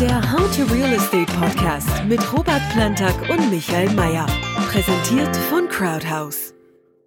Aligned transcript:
Der 0.00 0.32
How 0.32 0.50
to 0.56 0.64
Real 0.74 0.92
Estate 0.92 1.32
Podcast 1.38 2.04
mit 2.08 2.20
Robert 2.32 2.60
Plantag 2.72 3.14
und 3.30 3.48
Michael 3.48 3.88
Mayer. 3.94 4.26
Präsentiert 4.72 5.36
von 5.36 5.68
Crowdhouse. 5.68 6.52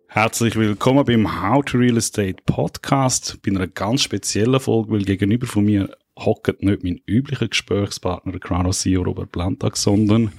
Herzlich 0.07 0.55
willkommen 0.55 1.03
beim 1.03 1.41
How 1.41 1.65
to 1.65 1.79
Real 1.79 1.97
Estate 1.97 2.37
Podcast. 2.45 3.39
Bei 3.43 3.51
einer 3.51 3.67
ganz 3.67 4.03
speziellen 4.03 4.61
Folge, 4.61 4.91
weil 4.91 5.03
gegenüber 5.03 5.47
von 5.47 5.65
mir 5.65 5.89
hockt 6.17 6.63
nicht 6.63 6.83
mein 6.83 7.01
üblicher 7.05 7.49
Gesprächspartner, 7.49 8.39
Crowdhouse 8.39 8.79
CEO 8.79 9.01
Robert 9.01 9.33
Plantag, 9.33 9.75
sondern 9.75 10.31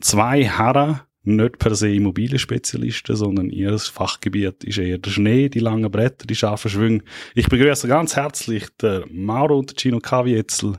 zwei 0.00 0.44
Herren, 0.44 1.00
nicht 1.24 1.58
per 1.58 1.74
se 1.74 1.92
Immobilienspezialisten, 1.92 3.16
sondern 3.16 3.50
ihr 3.50 3.76
Fachgebiet 3.80 4.62
ist 4.62 4.78
eher 4.78 4.98
der 4.98 5.10
Schnee, 5.10 5.48
die 5.48 5.58
langen 5.58 5.90
Bretter, 5.90 6.26
die 6.28 6.36
scharfen 6.36 6.70
Schwünge. 6.70 7.02
Ich 7.34 7.48
begrüße 7.48 7.88
ganz 7.88 8.14
herzlich 8.14 8.68
den 8.80 9.02
Mauro 9.10 9.58
und 9.58 9.72
den 9.72 9.76
Gino 9.76 9.98
Kavietzel, 9.98 10.78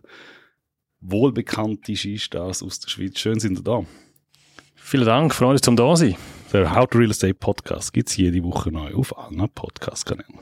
wohlbekannte 1.02 1.96
Skistars 1.96 2.62
aus 2.64 2.80
der 2.80 2.90
Schweiz. 2.90 3.20
Schön 3.20 3.40
sind 3.40 3.58
ihr 3.58 3.64
da. 3.64 3.84
Vielen 4.76 5.06
Dank, 5.06 5.40
mich 5.42 5.62
zum 5.62 5.76
da 5.76 5.96
sein. 5.96 6.16
Der 6.54 6.76
How 6.76 6.88
to 6.88 7.00
Real 7.00 7.12
Estate 7.12 7.34
Podcast 7.34 7.92
gibt 7.94 8.10
es 8.10 8.18
jede 8.18 8.44
Woche 8.44 8.72
neu 8.72 8.94
auf 8.94 9.18
allen 9.18 9.50
Podcast-Kanälen. 9.50 10.38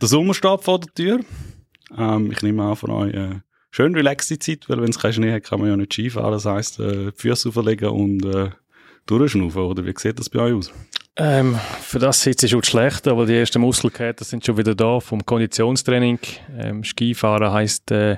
Der 0.00 0.08
Sommer 0.08 0.34
steht 0.34 0.62
vor 0.62 0.80
der 0.80 0.94
Tür. 0.94 1.20
Ähm, 1.96 2.30
ich 2.30 2.42
nehme 2.42 2.62
an 2.64 2.76
von 2.76 2.90
euch 2.90 3.14
äh, 3.14 3.40
schön 3.70 3.94
relaxte 3.94 4.38
Zeit, 4.38 4.68
weil 4.68 4.80
wenn 4.80 4.90
es 4.90 4.98
keinen 4.98 5.12
Schnee 5.14 5.32
hat, 5.32 5.44
kann 5.44 5.60
man 5.60 5.68
ja 5.68 5.76
nicht 5.76 5.92
Skifahren. 5.92 6.32
Das 6.32 6.44
heisst, 6.44 6.78
äh, 6.78 7.10
die 7.10 7.12
Füße 7.16 7.48
auflegen 7.48 7.88
und 7.88 8.24
äh, 8.24 8.50
durchschnaufen, 9.06 9.62
oder 9.62 9.84
wie 9.84 9.94
sieht 9.96 10.18
das 10.18 10.30
bei 10.30 10.40
euch 10.40 10.54
aus? 10.54 10.72
Ähm, 11.14 11.58
für 11.82 11.98
das 11.98 12.22
sieht 12.22 12.42
es 12.42 12.50
schon 12.50 12.62
schlecht, 12.62 13.06
aber 13.06 13.26
die 13.26 13.36
ersten 13.36 13.60
Muskelketten 13.60 14.24
sind 14.24 14.46
schon 14.46 14.56
wieder 14.56 14.74
da 14.74 14.98
vom 14.98 15.26
Konditionstraining. 15.26 16.18
Ähm, 16.58 16.84
Skifahren 16.84 17.52
heisst 17.52 17.90
äh, 17.90 18.16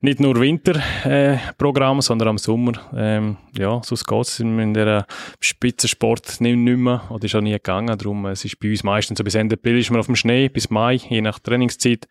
nicht 0.00 0.18
nur 0.18 0.40
Winterprogramm, 0.40 1.98
äh, 1.98 2.02
sondern 2.02 2.28
am 2.28 2.38
Sommer. 2.38 2.72
Ähm, 2.92 3.36
ja, 3.56 3.80
sonst 3.84 4.04
geht 4.04 4.26
es 4.26 4.40
in 4.40 4.74
der 4.74 5.06
Spitzensport 5.38 6.40
nicht, 6.40 6.56
mehr 6.56 7.02
oder 7.08 7.24
ist 7.24 7.36
auch 7.36 7.40
nie 7.40 7.52
gegangen. 7.52 7.96
Darum, 7.96 8.26
es 8.26 8.44
ist 8.44 8.58
bei 8.58 8.70
uns 8.70 8.82
meistens 8.82 9.18
so 9.18 9.22
bis 9.22 9.36
Ende 9.36 9.54
April 9.54 9.78
ist 9.78 9.92
man 9.92 10.00
auf 10.00 10.06
dem 10.06 10.16
Schnee, 10.16 10.48
bis 10.48 10.70
Mai, 10.70 10.94
je 10.94 11.20
nach 11.20 11.38
Trainingszeit. 11.38 12.08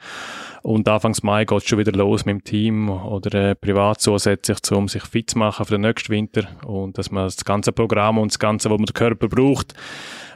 Und 0.61 0.87
Anfangs 0.87 1.21
Mai 1.21 1.43
geht 1.43 1.57
es 1.57 1.67
schon 1.67 1.79
wieder 1.79 1.91
los 1.91 2.23
mit 2.23 2.35
dem 2.35 2.43
Team 2.45 2.89
oder 2.89 3.49
äh, 3.49 3.55
privat 3.55 3.99
zusätzlich, 3.99 4.59
um 4.71 4.87
sich 4.87 5.03
fit 5.03 5.31
zu 5.31 5.37
machen 5.37 5.65
für 5.65 5.73
den 5.73 5.81
nächsten 5.81 6.13
Winter 6.13 6.47
und 6.65 6.97
dass 6.97 7.11
man 7.11 7.25
das 7.25 7.43
ganze 7.43 7.73
Programm 7.73 8.17
und 8.17 8.31
das 8.31 8.39
Ganze, 8.39 8.69
was 8.69 8.77
man 8.77 8.85
der 8.85 8.93
Körper 8.93 9.27
braucht, 9.27 9.73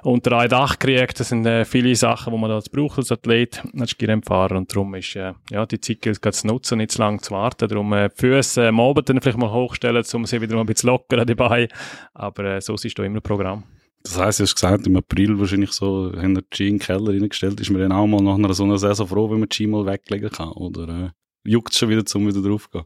unter 0.03 0.37
ein 0.37 0.49
Dach 0.49 0.79
kriegt. 0.79 1.19
Das 1.19 1.29
sind 1.29 1.45
äh, 1.45 1.65
viele 1.65 1.95
Sachen, 1.95 2.33
die 2.33 2.39
man 2.39 2.51
als 2.51 2.69
braucht 2.69 2.97
als 2.99 3.11
Athlet, 3.11 3.63
als 3.77 3.91
Skirennfahrer 3.91 4.55
und 4.55 4.71
darum 4.71 4.95
ist 4.95 5.15
äh, 5.15 5.33
ja, 5.49 5.65
die 5.65 5.79
Zeit 5.79 6.01
gilt 6.01 6.23
zu 6.23 6.47
nutzen, 6.47 6.77
nicht 6.77 6.91
zu 6.91 6.99
lange 6.99 7.19
zu 7.19 7.31
warten. 7.31 7.67
Darum 7.67 7.91
äh, 7.93 8.09
die 8.09 8.15
Füße 8.15 8.63
äh, 8.63 8.67
am 8.67 8.79
Abend 8.79 9.09
dann 9.09 9.21
vielleicht 9.21 9.37
mal 9.37 9.51
hochstellen, 9.51 10.03
um 10.13 10.25
sie 10.25 10.41
wieder 10.41 10.55
mal 10.55 10.61
ein 10.61 10.67
bisschen 10.67 10.89
lockern 10.89 11.25
dabei. 11.25 11.67
Aber 12.13 12.43
äh, 12.43 12.61
so 12.61 12.75
ist 12.75 12.97
da 12.97 13.03
immer 13.03 13.17
ein 13.17 13.21
Programm. 13.21 13.63
Das 14.03 14.17
heisst, 14.17 14.39
du 14.39 14.43
hast 14.43 14.55
gesagt, 14.55 14.87
im 14.87 14.95
April 14.95 15.37
wahrscheinlich 15.37 15.71
so, 15.71 16.13
haben 16.15 16.35
wir 16.35 16.43
G 16.49 16.67
in 16.67 16.75
den 16.75 16.79
Keller 16.79 17.09
reingestellt, 17.09 17.59
ist 17.59 17.69
man 17.71 17.81
dann 17.81 17.91
auch 17.91 18.07
mal 18.07 18.21
nach 18.21 18.35
einer 18.35 18.53
so 18.53 18.63
einer 18.63 18.77
Saison 18.77 19.07
froh, 19.07 19.29
wenn 19.29 19.39
man 19.39 19.49
G 19.49 19.67
mal 19.67 19.85
weglegen 19.85 20.29
kann, 20.29 20.49
oder 20.49 20.87
äh, 20.87 21.09
juckt 21.43 21.73
es 21.73 21.79
schon 21.79 21.89
wieder, 21.89 22.03
um 22.15 22.27
wieder 22.27 22.41
drauf 22.41 22.69
zu 22.71 22.79
gehen? 22.79 22.85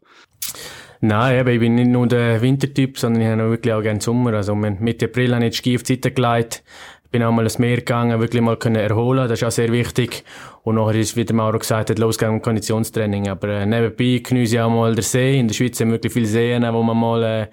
Nein, 1.02 1.40
eben, 1.40 1.50
ich 1.50 1.60
bin 1.60 1.76
nicht 1.76 1.90
nur 1.90 2.08
der 2.08 2.42
Wintertyp, 2.42 2.98
sondern 2.98 3.22
ich 3.22 3.28
habe 3.28 3.50
wirklich 3.50 3.74
auch 3.74 3.82
gerne 3.82 4.02
Sommer. 4.02 4.34
Also 4.34 4.54
Mitte 4.56 5.06
April 5.06 5.34
habe 5.34 5.46
ich 5.46 5.52
die 5.52 5.58
Ski 5.58 5.76
auf 5.76 5.84
die 5.84 5.96
Seite 5.96 6.12
gelegt, 6.12 6.64
bin 7.12 7.24
auch 7.24 7.32
mal 7.32 7.44
ins 7.44 7.60
Meer 7.60 7.78
gegangen, 7.78 8.20
wirklich 8.20 8.42
mal 8.42 8.58
können 8.58 8.78
erholen, 8.78 9.28
das 9.28 9.42
ist 9.42 9.48
auch 9.48 9.52
sehr 9.52 9.72
wichtig. 9.72 10.24
Und 10.64 10.76
nachher 10.76 11.00
ist, 11.00 11.18
wie 11.18 11.26
der 11.26 11.36
Mauro 11.36 11.58
gesagt 11.58 11.90
hat, 11.90 12.00
losgegangen 12.00 12.42
Konditionstraining. 12.42 13.30
Aber 13.30 13.48
äh, 13.48 13.66
nebenbei 13.66 14.22
genieße 14.24 14.56
ich 14.56 14.62
auch 14.62 14.70
mal 14.70 14.94
den 14.94 15.02
See. 15.02 15.40
In 15.40 15.48
der 15.48 15.56
Schweiz 15.56 15.80
haben 15.80 15.88
wir 15.88 15.96
wirklich 15.96 16.14
viele 16.14 16.28
Seen, 16.28 16.64
wo 16.72 16.84
man 16.84 16.98
mal 16.98 17.24
äh, 17.24 17.48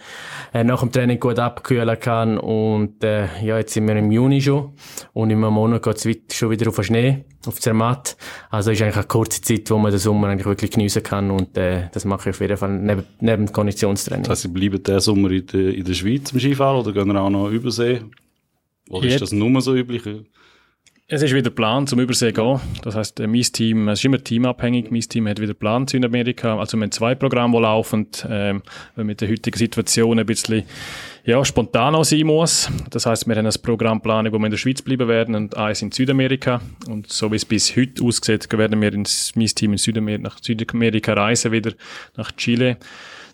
äh, 0.53 0.63
nach 0.63 0.81
dem 0.81 0.93
Training 0.93 1.19
gut 1.19 1.39
abkühlen 1.39 1.99
kann. 1.99 2.39
Und 2.39 3.03
äh, 3.03 3.27
ja, 3.43 3.57
jetzt 3.57 3.73
sind 3.73 3.89
wir 3.89 3.97
im 3.97 4.13
Juni 4.13 4.43
schon. 4.43 4.75
Und 5.15 5.31
einem 5.31 5.41
Monat 5.41 5.83
geht 5.83 5.97
es 6.29 6.37
schon 6.37 6.51
wieder 6.51 6.69
auf 6.69 6.77
den 6.77 6.85
Schnee, 6.85 7.25
auf 7.47 7.59
Zermatt. 7.59 8.19
Also 8.51 8.73
ist 8.73 8.83
eigentlich 8.83 8.97
eine 8.97 9.07
kurze 9.07 9.41
Zeit, 9.41 9.71
wo 9.71 9.79
man 9.79 9.91
den 9.91 10.01
Sommer 10.01 10.29
eigentlich 10.29 10.47
wirklich 10.47 10.71
geniessen 10.71 11.03
kann. 11.03 11.31
Und 11.31 11.57
äh, 11.57 11.89
das 11.93 12.05
mache 12.05 12.29
ich 12.29 12.37
auf 12.37 12.41
jeden 12.43 12.59
Fall 12.59 12.79
neben, 12.79 13.05
neben 13.21 13.47
dem 13.47 13.53
Konditionstraining. 13.53 14.25
Das 14.25 14.33
heißt, 14.33 14.43
Sie 14.43 14.49
bleiben 14.49 14.83
diesen 14.83 15.01
Sommer 15.01 15.31
in 15.31 15.47
der, 15.47 15.75
in 15.75 15.85
der 15.85 15.95
Schweiz 15.95 16.31
im 16.33 16.41
Skifahren 16.41 16.81
oder 16.81 16.93
gehen 16.93 17.11
Sie 17.11 17.19
auch 17.19 17.31
noch 17.31 17.49
übersee? 17.49 18.03
Oder 18.89 19.09
ist 19.09 19.21
das 19.21 19.33
nur 19.33 19.61
so 19.61 19.75
üblich? 19.75 20.03
Es 21.11 21.23
ist 21.23 21.33
wieder 21.33 21.49
Plan 21.49 21.87
zum 21.87 22.01
Übersee 22.01 22.33
gehen. 22.33 22.61
Das 22.83 22.95
heißt, 22.95 23.21
mein 23.21 23.41
Team, 23.41 23.89
es 23.89 24.01
ist 24.01 24.05
immer 24.05 24.23
teamabhängig. 24.23 24.91
Mein 24.91 25.01
Team 25.01 25.27
hat 25.27 25.41
wieder 25.41 25.55
Plan 25.55 25.89
zu 25.89 25.97
Südamerika. 25.97 26.59
Also 26.59 26.77
wir 26.77 26.83
haben 26.83 26.93
zwei 26.93 27.15
Programme, 27.15 27.57
die 27.57 27.63
laufen, 27.63 28.09
ähm, 28.29 28.63
weil 28.95 29.07
mit 29.07 29.23
der 29.23 29.31
heutigen 29.31 29.57
Situation 29.57 30.19
ein 30.19 30.27
bisschen 30.27 30.65
ja, 31.25 31.43
spontan 31.47 31.95
auch 31.95 32.05
sein 32.05 32.27
muss. 32.27 32.71
Das 32.91 33.07
heißt, 33.07 33.27
wir 33.27 33.37
haben 33.37 33.47
ein 33.47 33.53
Programmplanung, 33.63 34.35
wo 34.35 34.39
wir 34.39 34.45
in 34.45 34.51
der 34.51 34.59
Schweiz 34.59 34.83
bleiben 34.83 35.09
werden 35.09 35.35
und 35.35 35.57
eins 35.57 35.81
in 35.81 35.93
Südamerika. 35.93 36.61
Und 36.89 37.11
so 37.11 37.33
wie 37.33 37.37
es 37.37 37.47
bis 37.47 37.75
heute 37.75 38.05
aussieht, 38.05 38.47
werden 38.53 38.79
wir 38.83 38.93
ins 38.93 39.33
mein 39.35 39.47
Team 39.47 39.73
in 39.73 39.79
Südamerika, 39.79 40.23
nach 40.23 40.39
Südamerika 40.43 41.15
reisen 41.15 41.53
wieder, 41.53 41.73
nach 42.19 42.33
Chile 42.33 42.77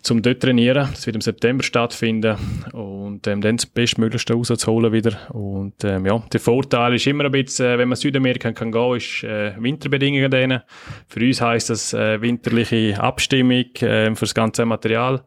zum 0.05 0.21
dort 0.21 0.41
trainieren. 0.41 0.89
Das 0.93 1.07
wird 1.07 1.17
im 1.17 1.23
September 1.23 1.65
stattfinden 1.65 2.37
und 2.73 3.27
ähm, 3.27 3.41
dann 3.41 3.57
das 3.57 3.67
Bestmöglichste 3.67 4.35
rauszuholen 4.35 4.93
wieder. 4.93 5.17
Und 5.33 5.83
ähm, 5.83 6.05
ja, 6.05 6.23
der 6.33 6.41
Vorteil 6.41 6.95
ist 6.95 7.07
immer 7.07 7.25
ein 7.25 7.33
bisschen, 7.33 7.67
äh, 7.67 7.79
wenn 7.79 7.89
man 7.89 7.97
Südamerika 7.97 8.53
kann 8.53 8.71
gehen, 8.71 8.97
ist 8.97 9.25
äh, 9.25 9.55
Winterbedingungen 9.59 10.31
denen. 10.31 10.61
Für 11.09 11.21
uns 11.21 11.41
heisst 11.41 11.71
das 11.71 11.95
äh, 11.95 12.21
winterliche 12.21 13.01
Abstimmung 13.01 13.65
äh, 13.81 14.15
für 14.15 14.27
das 14.27 14.35
ganze 14.35 14.67
Material. 14.67 15.25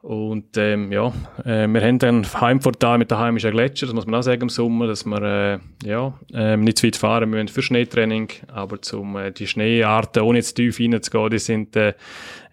Und 0.00 0.56
ähm, 0.56 0.92
ja, 0.92 1.12
äh, 1.44 1.66
wir 1.66 1.80
haben 1.80 1.98
dann 1.98 2.24
Heimvorteil 2.24 2.98
mit 2.98 3.10
der 3.10 3.18
heimischen 3.18 3.50
Gletscher, 3.50 3.86
das 3.86 3.94
muss 3.96 4.06
man 4.06 4.20
auch 4.20 4.22
sagen 4.22 4.42
im 4.42 4.48
Sommer, 4.48 4.86
dass 4.86 5.04
wir 5.04 5.22
äh, 5.22 5.58
ja, 5.84 6.16
äh, 6.32 6.56
nicht 6.56 6.78
zu 6.78 6.86
weit 6.86 6.94
fahren 6.94 7.30
müssen 7.30 7.48
für 7.48 7.62
Schneetraining, 7.62 8.28
aber 8.46 8.80
zum 8.80 9.16
äh, 9.16 9.32
die 9.32 9.48
Schneearten, 9.48 10.22
ohne 10.22 10.38
jetzt 10.38 10.54
tief 10.54 10.78
reinzugehen, 10.78 11.30
die 11.30 11.38
sind 11.40 11.74
äh, 11.74 11.94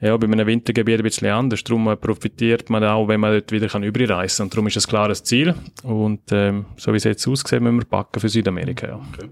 ja, 0.02 0.18
bei 0.18 0.26
einem 0.26 0.48
Wintergebiet 0.48 1.00
ein 1.00 1.04
bisschen 1.04 1.28
anders. 1.28 1.64
Darum 1.64 1.88
äh, 1.88 1.96
profitiert 1.96 2.72
man 2.72 2.84
auch, 2.84 3.08
wenn 3.08 3.20
man 3.20 3.34
dort 3.34 3.52
wieder 3.52 3.68
kann 3.68 3.84
überreisen 3.84 4.38
kann. 4.38 4.46
Und 4.46 4.54
darum 4.54 4.68
ist 4.68 4.76
das 4.76 4.88
ein 4.88 4.90
klares 4.90 5.24
Ziel. 5.24 5.54
Und 5.84 6.22
ähm, 6.32 6.66
so 6.78 6.94
wie 6.94 6.98
es 6.98 7.04
jetzt 7.04 7.28
aussieht, 7.28 7.62
müssen 7.62 7.78
wir 7.78 7.86
backen 7.86 8.20
für 8.20 8.30
Südamerika. 8.30 8.88
Ja. 8.88 8.96
Okay. 9.14 9.30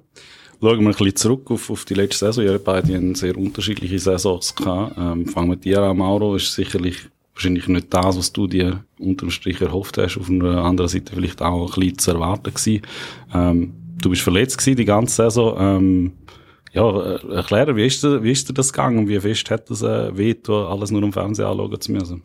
Schauen 0.61 0.79
wir 0.79 0.87
ein 0.87 0.91
bisschen 0.91 1.15
zurück 1.15 1.51
auf, 1.51 1.69
auf 1.69 1.83
die 1.83 1.95
letzte 1.95 2.27
Saison. 2.27 2.45
Ihr 2.45 2.59
beide 2.59 2.95
haben 2.95 3.15
sehr 3.15 3.35
unterschiedliche 3.35 3.99
Saisons 3.99 4.55
gehabt. 4.55 4.97
Ähm, 4.97 5.25
fangen 5.25 5.47
wir 5.47 5.55
mit 5.55 5.65
dir 5.65 5.81
an, 5.81 5.97
Mauro. 5.97 6.35
Ist 6.35 6.53
sicherlich 6.53 7.09
wahrscheinlich 7.33 7.67
nicht 7.67 7.93
das, 7.93 8.17
was 8.17 8.33
du 8.33 8.47
dir 8.47 8.83
unterm 8.99 9.31
Strich 9.31 9.61
erhofft 9.61 9.97
hast. 9.97 10.17
Auf 10.17 10.29
einer 10.29 10.63
anderen 10.63 10.89
Seite 10.89 11.13
vielleicht 11.15 11.41
auch 11.41 11.73
ein 11.73 11.79
bisschen 11.79 11.97
zu 11.97 12.11
erwarten 12.11 12.53
gewesen. 12.53 12.81
Ähm, 13.33 13.73
du 14.01 14.09
bist 14.09 14.21
verletzt 14.21 14.57
gewesen 14.57 14.77
die 14.77 14.85
ganze 14.85 15.15
Saison. 15.15 15.55
Ähm, 15.59 16.11
ja, 16.73 16.89
äh, 16.89 17.35
erklären, 17.35 17.75
wie 17.75 17.85
ist, 17.85 18.03
dir, 18.03 18.23
wie 18.23 18.31
ist 18.31 18.49
dir 18.49 18.53
das 18.53 18.73
gegangen 18.73 18.99
und 18.99 19.07
wie 19.07 19.19
fest 19.19 19.49
hat 19.51 19.69
das 19.69 19.83
äh, 19.83 20.15
weh, 20.17 20.35
alles 20.47 20.91
nur 20.91 21.03
im 21.03 21.13
Fernsehen 21.13 21.47
anschauen 21.47 21.79
zu 21.79 21.91
müssen? 21.91 22.23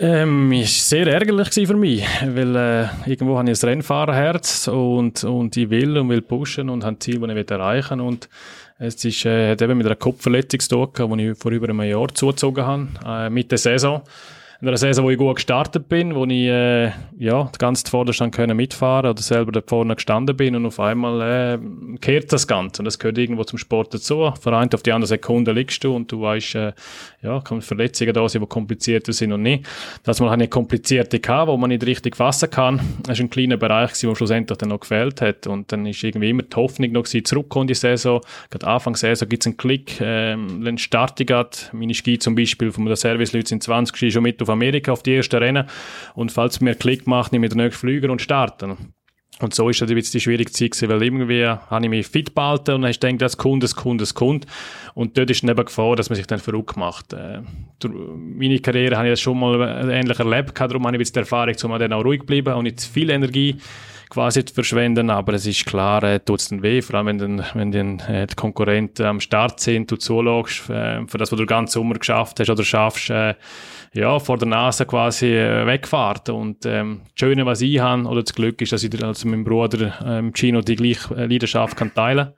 Ähm, 0.00 0.52
ist 0.52 0.88
sehr 0.88 1.08
ärgerlich 1.08 1.48
für 1.48 1.74
mich, 1.74 2.04
weil 2.24 2.54
äh, 2.54 3.10
irgendwo 3.10 3.36
habe 3.36 3.50
ich 3.50 3.60
ein 3.60 3.68
Rennfahrerherz 3.68 4.68
und, 4.68 5.24
und 5.24 5.56
ich 5.56 5.68
will 5.70 5.98
und 5.98 6.08
will 6.08 6.22
pushen 6.22 6.70
und 6.70 6.84
habe 6.84 6.94
ein 6.94 7.00
Ziel, 7.00 7.18
das 7.18 7.36
ich 7.36 7.50
erreichen 7.50 7.98
will. 7.98 8.18
Es 8.78 9.04
ist, 9.04 9.24
äh, 9.26 9.50
hat 9.50 9.62
eben 9.62 9.76
mit 9.76 9.86
einer 9.86 9.96
Kopfverletzung 9.96 10.60
zu 10.60 10.86
tun, 10.86 11.18
die 11.18 11.30
ich 11.30 11.38
vor 11.38 11.50
über 11.50 11.68
einem 11.68 11.82
Jahr 11.82 12.08
zugezogen 12.14 12.64
habe, 12.64 12.88
äh, 13.04 13.30
mit 13.30 13.50
der 13.50 13.58
Saison 13.58 14.02
in 14.60 14.66
einer 14.66 14.76
Saison, 14.76 15.04
wo 15.04 15.10
ich 15.10 15.18
gut 15.18 15.36
gestartet 15.36 15.88
bin, 15.88 16.16
wo 16.16 16.24
ich 16.24 16.48
äh, 16.48 16.90
ja, 17.16 17.48
ganz 17.58 17.84
zuvorderst 17.84 18.20
können 18.32 18.56
mitfahren 18.56 19.08
oder 19.08 19.22
selber 19.22 19.52
da 19.52 19.60
vorne 19.64 19.94
gestanden 19.94 20.36
bin 20.36 20.56
und 20.56 20.66
auf 20.66 20.80
einmal 20.80 21.20
äh, 21.20 21.98
kehrt 22.00 22.32
das 22.32 22.48
Ganze. 22.48 22.82
Und 22.82 22.86
das 22.86 22.98
gehört 22.98 23.18
irgendwo 23.18 23.44
zum 23.44 23.56
Sport 23.56 23.94
dazu. 23.94 24.32
Vereint 24.40 24.74
auf 24.74 24.82
die 24.82 24.90
andere 24.90 25.06
Sekunde 25.06 25.52
liegst 25.52 25.84
du 25.84 25.94
und 25.94 26.10
du 26.10 26.22
weißt, 26.22 26.56
äh, 26.56 26.72
ja, 27.22 27.38
kommen 27.40 27.62
Verletzungen 27.62 28.12
da 28.12 28.28
sein, 28.28 28.42
die 28.42 28.48
komplizierter 28.48 29.12
sind 29.12 29.32
und 29.32 29.42
nicht. 29.42 29.64
Das 30.02 30.18
mal 30.18 30.30
eine 30.30 30.48
komplizierte 30.48 31.20
gehabt, 31.20 31.48
wo 31.48 31.56
man 31.56 31.68
nicht 31.68 31.86
richtig 31.86 32.16
fassen 32.16 32.50
kann. 32.50 32.80
Das 33.04 33.20
war 33.20 33.26
ein 33.26 33.30
kleiner 33.30 33.58
Bereich, 33.58 33.92
der 33.92 34.16
schlussendlich 34.16 34.58
dann 34.58 34.70
noch 34.70 34.80
gefehlt 34.80 35.20
hat. 35.20 35.46
Und 35.46 35.70
dann 35.70 35.86
ist 35.86 36.02
irgendwie 36.02 36.30
immer 36.30 36.42
die 36.42 36.56
Hoffnung 36.56 36.90
noch 36.90 37.04
gewesen, 37.04 37.24
zurückkommen 37.24 37.64
in 37.64 37.68
die 37.68 37.74
Saison. 37.74 38.20
Gerade 38.50 38.66
Anfang 38.66 38.94
der 38.94 38.98
Saison 38.98 39.28
gibt 39.28 39.44
es 39.44 39.46
einen 39.46 39.56
Klick, 39.56 40.00
ähm, 40.00 40.64
dann 40.64 40.78
starte 40.78 41.22
ich 41.22 41.28
grad, 41.28 41.70
meine 41.72 41.94
Ski 41.94 42.18
zum 42.18 42.34
Beispiel 42.34 42.72
von 42.72 42.86
der 42.86 42.96
Service-Leute 42.96 43.48
sind 43.50 43.62
20 43.62 43.96
Ski 43.96 44.10
schon 44.10 44.24
mit 44.24 44.42
auf 44.42 44.47
Amerika 44.50 44.92
auf 44.92 45.02
die 45.02 45.14
ersten 45.14 45.36
Rennen. 45.36 45.66
Und 46.14 46.32
falls 46.32 46.60
mir 46.60 46.74
Klick 46.74 47.06
macht, 47.06 47.32
nehme 47.32 47.46
ich 47.46 47.52
den 47.52 47.62
nächsten 47.62 47.80
Flüger 47.80 48.10
und 48.10 48.22
starte. 48.22 48.76
Und 49.40 49.54
so 49.54 49.68
ist 49.68 49.80
das 49.80 49.88
die 49.88 50.20
schwierige 50.20 50.50
Zeit 50.50 50.72
gewesen, 50.72 50.88
weil 50.88 51.02
irgendwie 51.02 51.46
habe 51.46 51.84
ich 51.84 51.88
mich 51.88 52.06
fit 52.08 52.34
behalten 52.34 52.72
und 52.72 52.82
du 52.82 52.90
gedacht, 52.90 53.22
das 53.22 53.36
kommt, 53.36 53.62
das 53.62 53.76
kommt, 53.76 54.00
das 54.00 54.14
kommt. 54.14 54.46
Und 54.94 55.16
dort 55.16 55.30
ist 55.30 55.42
dann 55.42 55.50
eben 55.50 55.64
Gefahr, 55.64 55.94
dass 55.94 56.10
man 56.10 56.16
sich 56.16 56.26
dann 56.26 56.40
verrückt 56.40 56.76
macht. 56.76 57.12
Äh, 57.12 57.42
meine 57.84 58.58
Karriere 58.58 58.96
habe 58.96 59.12
ich 59.12 59.20
schon 59.20 59.38
mal 59.38 59.88
ähnlich 59.90 60.18
erlebt, 60.18 60.58
darum 60.58 60.84
habe 60.86 60.96
ich 60.96 61.00
jetzt 61.00 61.14
die 61.14 61.20
Erfahrung, 61.20 61.54
um 61.62 61.78
dann 61.78 61.92
auch 61.92 62.04
ruhig 62.04 62.26
bleiben 62.26 62.54
und 62.54 62.64
nicht 62.64 62.80
zu 62.80 62.90
viel 62.90 63.10
Energie 63.10 63.58
quasi 64.08 64.44
zu 64.44 64.54
verschwenden, 64.54 65.10
aber 65.10 65.34
es 65.34 65.46
ist 65.46 65.66
klar, 65.66 66.02
äh, 66.02 66.20
tut 66.20 66.40
es 66.40 66.48
dann 66.48 66.62
weh, 66.62 66.82
vor 66.82 66.96
allem 66.96 67.06
wenn, 67.06 67.18
dann, 67.18 67.44
wenn 67.54 67.72
dann, 67.72 67.98
äh, 68.00 68.26
die 68.26 68.34
Konkurrenten 68.34 69.06
am 69.06 69.20
Start 69.20 69.60
sind, 69.60 69.90
du 69.90 69.96
zuschaust, 69.96 70.70
äh, 70.70 71.06
für 71.06 71.18
das, 71.18 71.30
was 71.30 71.36
du 71.36 71.36
den 71.36 71.46
ganzen 71.46 71.74
Sommer 71.74 71.94
geschafft 71.94 72.40
hast 72.40 72.50
oder 72.50 72.64
schaffst, 72.64 73.10
äh, 73.10 73.34
ja, 73.94 74.18
vor 74.18 74.38
der 74.38 74.48
Nase 74.48 74.86
quasi 74.86 75.26
äh, 75.26 75.66
wegfahren. 75.66 76.34
Und 76.34 76.66
ähm, 76.66 77.02
das 77.04 77.20
Schöne, 77.20 77.46
was 77.46 77.60
ich 77.60 77.78
habe, 77.78 78.04
oder 78.04 78.22
das 78.22 78.34
Glück 78.34 78.60
ist, 78.60 78.72
dass 78.72 78.84
ich 78.84 79.04
also 79.04 79.26
mit 79.26 79.38
meinem 79.38 79.44
Bruder 79.44 79.94
ähm, 80.04 80.32
Gino 80.34 80.60
die 80.60 80.76
gleiche 80.76 81.14
äh, 81.14 81.26
Leidenschaft 81.26 81.76
kann 81.76 81.94
teilen 81.94 82.26
kann 82.26 82.34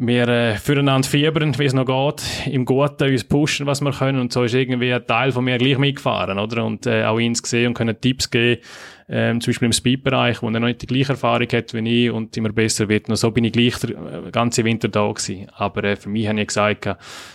wir 0.00 0.28
äh, 0.28 0.56
füreinander 0.56 1.08
fiebern, 1.08 1.58
wie 1.58 1.64
es 1.64 1.72
noch 1.74 1.84
geht, 1.84 2.22
im 2.46 2.64
Guten 2.64 3.10
uns 3.10 3.24
pushen, 3.24 3.66
was 3.66 3.80
wir 3.80 3.90
können 3.90 4.20
und 4.20 4.32
so 4.32 4.44
ist 4.44 4.54
irgendwie 4.54 4.92
ein 4.94 5.04
Teil 5.04 5.32
von 5.32 5.44
mir 5.44 5.58
gleich 5.58 5.76
mitgefahren, 5.76 6.38
oder? 6.38 6.64
Und 6.64 6.86
äh, 6.86 7.04
auch 7.04 7.18
ins 7.18 7.42
gesehen 7.42 7.68
und 7.68 7.74
können 7.74 8.00
Tipps 8.00 8.30
geben, 8.30 8.62
ähm, 9.08 9.40
zum 9.40 9.50
Beispiel 9.50 9.66
im 9.66 9.72
Speedbereich, 9.72 10.40
wo 10.40 10.46
er 10.46 10.60
noch 10.60 10.68
nicht 10.68 10.82
die 10.82 10.86
gleiche 10.86 11.12
Erfahrung 11.12 11.48
hat 11.50 11.74
wie 11.74 12.06
ich 12.06 12.10
und 12.12 12.36
immer 12.36 12.50
besser 12.50 12.88
wird. 12.88 13.08
Und 13.08 13.16
so 13.16 13.32
bin 13.32 13.42
ich 13.42 13.52
gleich 13.52 13.76
der 13.78 13.90
äh, 13.90 14.30
ganze 14.30 14.64
Winter 14.64 14.86
da 14.86 15.10
gewesen. 15.10 15.48
Aber 15.56 15.82
äh, 15.82 15.96
für 15.96 16.10
mich 16.10 16.28
habe 16.28 16.40
ich 16.40 16.46
gesagt, 16.46 16.88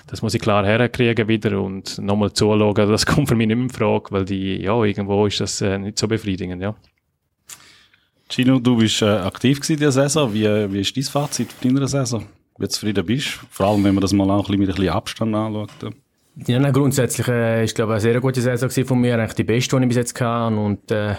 das 0.08 0.22
muss 0.22 0.34
ich 0.34 0.42
klar 0.42 0.66
herkriegen 0.66 1.28
wieder 1.28 1.60
und 1.60 1.98
nochmal 1.98 2.32
zuschauen, 2.32 2.76
das 2.76 3.06
kommt 3.06 3.28
für 3.28 3.36
mich 3.36 3.48
nicht 3.48 3.58
mehr 3.58 3.66
in 3.66 3.72
Frage, 3.72 4.06
weil 4.12 4.24
die, 4.24 4.62
ja, 4.62 4.82
irgendwo 4.82 5.26
ist 5.26 5.42
das 5.42 5.60
äh, 5.60 5.78
nicht 5.78 6.00
so 6.00 6.08
befriedigend, 6.08 6.62
ja. 6.62 6.74
Gino, 8.30 8.58
du 8.60 8.78
bist 8.78 9.02
äh, 9.02 9.06
aktiv 9.06 9.70
in 9.70 9.80
der 9.80 9.92
Saison. 9.92 10.34
Wie, 10.34 10.46
wie 10.46 10.80
ist 10.80 10.96
dein 10.96 11.04
Fazit 11.04 11.50
deiner 11.62 11.88
Saison? 11.90 12.26
Wie 12.58 12.68
zufrieden 12.68 13.06
bist. 13.06 13.40
Vor 13.50 13.68
allem, 13.68 13.84
wenn 13.84 13.96
man 13.96 14.02
das 14.02 14.14
mal 14.14 14.30
auch 14.30 14.48
mit 14.50 14.62
ein 14.62 14.66
bisschen 14.68 14.90
Abstand 14.90 15.36
anschaut. 15.36 15.70
Ja, 16.48 16.60
nein, 16.60 16.74
grundsätzlich 16.74 17.28
äh, 17.28 17.64
ich, 17.64 17.80
eine 17.80 18.00
sehr 18.00 18.20
gute 18.20 18.42
Saison 18.42 18.70
von 18.86 19.00
mir, 19.00 19.16
eigentlich 19.16 19.34
die 19.34 19.44
beste, 19.44 19.78
die 19.78 19.84
ich 19.84 19.88
bis 19.90 19.98
jetzt 19.98 20.20
hatte. 20.20 20.56
Und 20.56 20.90
äh, 20.90 21.16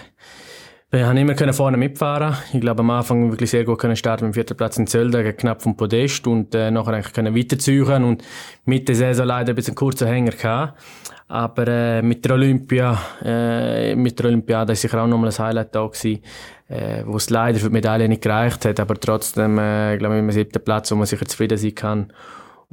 wir 0.91 1.07
haben 1.07 1.17
immer 1.17 1.53
vorne 1.53 1.77
mitfahren. 1.77 2.35
Ich 2.53 2.61
glaube, 2.61 2.81
am 2.81 2.89
Anfang 2.89 3.31
wirklich 3.31 3.49
sehr 3.49 3.63
gut 3.63 3.79
können 3.79 3.95
starten 3.95 4.25
mit 4.25 4.33
dem 4.33 4.35
vierten 4.35 4.57
Platz 4.57 4.77
in 4.77 4.87
Zölden, 4.87 5.35
knapp 5.35 5.61
vom 5.61 5.75
Podest 5.75 6.27
und 6.27 6.53
äh, 6.53 6.69
nachher 6.69 6.93
eigentlich 6.93 7.13
können 7.13 7.35
weiterziehen 7.35 8.03
und 8.03 8.23
mit 8.65 8.87
der 8.87 8.95
Saison 8.95 9.25
leider 9.25 9.53
ein 9.53 9.55
bisschen 9.55 9.75
kurzer 9.75 10.07
Hänger 10.07 10.31
gehabt. 10.31 10.79
Aber 11.27 11.67
äh, 11.67 12.01
mit 12.01 12.23
der 12.23 12.33
Olympia, 12.33 12.97
äh, 13.23 13.95
mit 13.95 14.19
der 14.19 14.27
Olympiade 14.27 14.73
ist 14.73 14.81
sicher 14.81 15.01
auch 15.01 15.07
nochmal 15.07 15.31
ein 15.31 15.37
Highlight 15.37 15.73
da 15.73 15.87
gewesen, 15.87 16.21
äh, 16.69 17.03
wo 17.05 17.17
es 17.17 17.29
leider 17.29 17.59
für 17.59 17.67
die 17.67 17.73
Medaille 17.73 18.09
nicht 18.09 18.21
gereicht 18.21 18.65
hat, 18.65 18.79
aber 18.79 18.95
trotzdem, 18.95 19.57
äh, 19.57 19.97
glaube 19.97 20.15
ich, 20.15 20.21
mit 20.21 20.31
dem 20.31 20.37
siebten 20.39 20.63
Platz, 20.63 20.91
wo 20.91 20.95
man 20.95 21.05
sicher 21.05 21.25
zufrieden 21.25 21.57
sein 21.57 21.75
kann. 21.75 22.13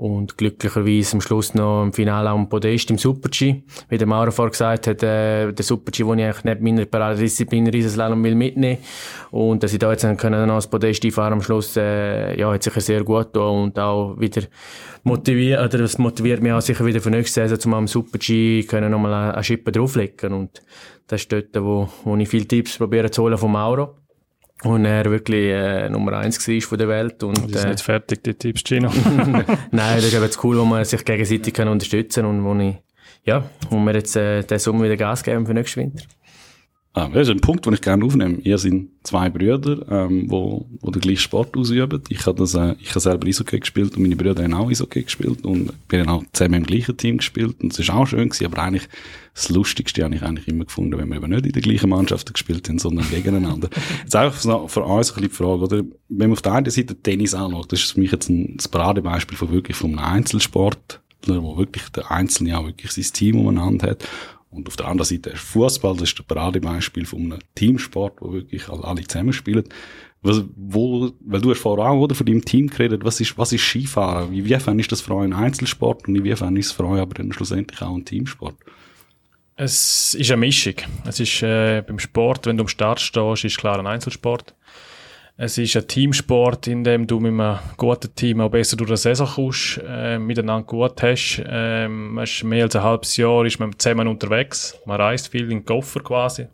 Und 0.02 0.36
glücklicherweise 0.36 1.14
am 1.14 1.20
Schluss 1.20 1.54
noch 1.54 1.84
im 1.84 1.92
Finale 1.92 2.32
ein 2.32 2.48
Podest 2.48 2.90
im 2.90 2.98
Super-G. 2.98 3.62
Wie 3.88 3.98
der 3.98 4.08
Maurer 4.08 4.32
vorher 4.32 4.50
gesagt 4.50 4.88
hat, 4.88 5.00
äh, 5.04 5.52
der 5.52 5.64
Super-G, 5.64 6.02
den 6.02 6.18
ich 6.18 6.24
eigentlich 6.24 6.42
nicht 6.42 6.60
meiner 6.60 6.86
Paradedisziplin 6.86 7.68
Riesenslalom 7.68 8.24
will 8.24 8.34
mitnehmen. 8.34 8.78
Und 9.30 9.62
dass 9.62 9.72
ich 9.72 9.78
da 9.78 9.92
jetzt 9.92 10.02
können 10.18 10.48
noch 10.48 10.56
das 10.56 10.68
Podest 10.68 11.04
einfahren 11.04 11.34
am 11.34 11.40
Schluss, 11.40 11.76
äh, 11.76 12.36
ja, 12.36 12.52
hat 12.52 12.64
sicher 12.64 12.80
sehr 12.80 13.04
gut 13.04 13.32
getan 13.32 13.62
und 13.62 13.78
auch 13.78 14.18
wieder 14.18 14.42
motiviert, 15.04 15.60
oder 15.60 15.78
das 15.78 15.98
motiviert 15.98 16.42
mich 16.42 16.50
auch 16.50 16.60
sicher 16.60 16.84
wieder 16.84 17.00
für 17.00 17.10
nächste 17.10 17.46
Saison, 17.46 17.72
um 17.72 17.78
am 17.78 17.86
Super-G 17.86 18.64
können 18.64 18.90
nochmal 18.90 19.30
eine 19.32 19.44
Schippe 19.44 19.70
drauflegen. 19.70 20.32
Und 20.32 20.62
das 21.06 21.20
ist 21.20 21.32
dort, 21.32 21.54
wo, 21.54 21.88
wo 22.02 22.16
ich 22.16 22.28
viele 22.28 22.48
Tipps 22.48 22.76
probiere 22.76 23.08
zu 23.12 23.22
holen 23.22 23.38
von 23.38 23.52
Mauro. 23.52 24.01
Und 24.64 24.84
er 24.84 25.04
wirklich 25.10 25.50
äh, 25.50 25.88
Nummer 25.88 26.18
eins 26.18 26.46
war 26.46 26.60
von 26.60 26.78
der 26.78 26.88
Welt. 26.88 27.22
Und, 27.22 27.48
die 27.48 27.54
sind 27.54 27.66
äh, 27.66 27.70
nicht 27.70 27.82
fertig, 27.82 28.22
die 28.22 28.34
Tipps, 28.34 28.62
Gino. 28.62 28.90
Nein, 29.70 29.96
das 29.96 30.04
ist 30.04 30.14
eben 30.14 30.30
cool, 30.42 30.58
wo 30.58 30.64
man 30.64 30.84
sich 30.84 31.04
gegenseitig 31.04 31.52
kann 31.52 31.68
unterstützen 31.68 32.22
kann 32.22 32.30
und 32.30 32.44
wo 32.44 32.62
ich, 32.62 32.76
ja, 33.24 33.44
wo 33.70 33.78
wir 33.78 33.94
jetzt 33.94 34.16
äh, 34.16 34.42
den 34.42 34.58
Sommer 34.58 34.84
wieder 34.84 34.96
Gas 34.96 35.22
geben 35.22 35.46
für 35.46 35.54
nächsten 35.54 35.80
Winter. 35.80 36.04
Ah, 36.94 37.08
das 37.08 37.26
ist 37.26 37.30
ein 37.30 37.40
Punkt, 37.40 37.64
den 37.64 37.72
ich 37.72 37.80
gerne 37.80 38.04
aufnehme. 38.04 38.36
Ihr 38.42 38.58
sind 38.58 38.90
zwei 39.02 39.30
Brüder, 39.30 39.86
ähm, 39.90 40.30
wo, 40.30 40.66
wo 40.82 40.90
den 40.90 41.00
gleichen 41.00 41.20
Sport 41.20 41.56
ausüben. 41.56 42.02
Ich 42.10 42.26
habe 42.26 42.38
das, 42.38 42.52
äh, 42.52 42.74
ich 42.80 42.90
habe 42.90 43.00
selber 43.00 43.26
Eishockey 43.26 43.60
gespielt 43.60 43.96
und 43.96 44.02
meine 44.02 44.14
Brüder 44.14 44.42
haben 44.42 44.52
auch 44.52 44.68
Eishockey 44.68 45.04
gespielt 45.04 45.42
und 45.46 45.72
wir 45.88 46.00
haben 46.00 46.08
auch 46.10 46.22
zusammen 46.34 46.56
im 46.56 46.64
gleichen 46.64 46.94
Team 46.98 47.16
gespielt 47.16 47.56
und 47.62 47.72
es 47.72 47.78
ist 47.78 47.88
auch 47.88 48.06
schön 48.06 48.28
gewesen, 48.28 48.44
aber 48.44 48.62
eigentlich 48.62 48.88
das 49.32 49.48
Lustigste 49.48 50.04
habe 50.04 50.14
ich 50.14 50.22
eigentlich 50.22 50.48
immer 50.48 50.66
gefunden, 50.66 50.98
wenn 50.98 51.08
wir 51.08 51.16
eben 51.16 51.30
nicht 51.30 51.46
in 51.46 51.52
der 51.52 51.62
gleichen 51.62 51.88
Mannschaft 51.88 52.30
gespielt 52.30 52.68
haben, 52.68 52.78
sondern 52.78 53.08
gegeneinander. 53.08 53.70
jetzt 54.02 54.14
einfach 54.14 54.68
für 54.68 54.82
uns 54.82 55.12
ein 55.12 55.14
bisschen 55.14 55.22
die 55.22 55.28
Frage, 55.30 55.62
oder? 55.62 55.76
Wenn 56.10 56.28
man 56.28 56.32
auf 56.32 56.42
der 56.42 56.52
einen 56.52 56.70
Seite 56.70 56.94
Tennis 56.94 57.32
anschaut, 57.32 57.72
das 57.72 57.80
ist 57.80 57.92
für 57.92 58.00
mich 58.00 58.12
jetzt 58.12 58.28
ein, 58.28 58.58
das 58.58 58.68
Paradebeispiel 58.68 59.38
von 59.38 59.50
wirklich 59.50 59.78
vom 59.78 59.98
Einzelsport, 59.98 61.00
wo 61.26 61.56
wirklich 61.56 61.88
der 61.88 62.10
Einzelne 62.10 62.58
auch 62.58 62.66
wirklich 62.66 62.92
sein 62.92 63.14
Team 63.14 63.40
umeinander 63.40 63.92
hat. 63.92 64.06
Und 64.52 64.68
auf 64.68 64.76
der 64.76 64.86
anderen 64.86 65.08
Seite 65.08 65.30
ist 65.30 65.40
Fußball, 65.40 65.94
das 65.94 66.10
ist 66.10 66.18
der 66.18 66.24
Paradebeispiel 66.24 67.06
von 67.06 67.20
einem 67.20 67.38
Teamsport, 67.54 68.20
wo 68.20 68.32
wirklich 68.32 68.68
alle 68.68 69.02
zusammenspielen. 69.02 69.64
Was, 70.20 70.44
wo, 70.54 71.10
weil 71.20 71.40
du 71.40 71.50
hast 71.50 71.60
vorher 71.60 71.86
auch 71.86 71.98
oder, 71.98 72.14
von 72.14 72.26
deinem 72.26 72.44
Team 72.44 72.68
geredet, 72.68 73.04
was 73.04 73.20
ist, 73.20 73.36
was 73.36 73.52
ist 73.52 73.62
Skifahren? 73.62 74.30
Wie, 74.30 74.38
Inwiefern 74.38 74.78
ist 74.78 74.92
das 74.92 75.00
für 75.00 75.16
euch 75.16 75.24
ein 75.24 75.32
Einzelsport 75.32 76.06
und 76.06 76.14
inwiefern 76.14 76.56
ist 76.56 76.66
es 76.66 76.72
für 76.72 76.86
euch 76.86 77.00
aber 77.00 77.14
dann 77.14 77.32
schlussendlich 77.32 77.82
auch 77.82 77.94
ein 77.94 78.04
Teamsport? 78.04 78.54
Es 79.56 80.14
ist 80.14 80.30
eine 80.30 80.40
Mischung. 80.40 80.74
Es 81.04 81.18
ist 81.18 81.42
äh, 81.42 81.82
beim 81.82 81.98
Sport, 81.98 82.46
wenn 82.46 82.56
du 82.56 82.62
am 82.62 82.68
Start 82.68 83.00
stehst, 83.00 83.44
ist 83.44 83.58
klar 83.58 83.78
ein 83.78 83.86
Einzelsport. 83.86 84.54
Es 85.44 85.58
ist 85.58 85.76
ein 85.76 85.88
Teamsport, 85.88 86.68
in 86.68 86.84
dem 86.84 87.04
du 87.04 87.18
mit 87.18 87.32
einem 87.32 87.58
guten 87.76 88.14
Team 88.14 88.40
auch 88.40 88.48
besser 88.48 88.76
durch 88.76 88.90
die 88.90 88.96
Saison 88.96 89.26
kommst, 89.26 89.80
äh, 89.84 90.16
miteinander 90.16 90.64
gut 90.64 91.02
hast. 91.02 91.42
Ähm, 91.44 92.14
mehr 92.14 92.62
als 92.62 92.76
ein 92.76 92.82
halbes 92.84 93.16
Jahr 93.16 93.44
ist 93.44 93.58
man 93.58 93.76
zusammen 93.76 94.06
unterwegs. 94.06 94.78
Man 94.86 95.00
reist 95.00 95.32
viel 95.32 95.50
in 95.50 95.58
den 95.58 95.64
Koffer 95.64 95.98
quasi. 95.98 96.46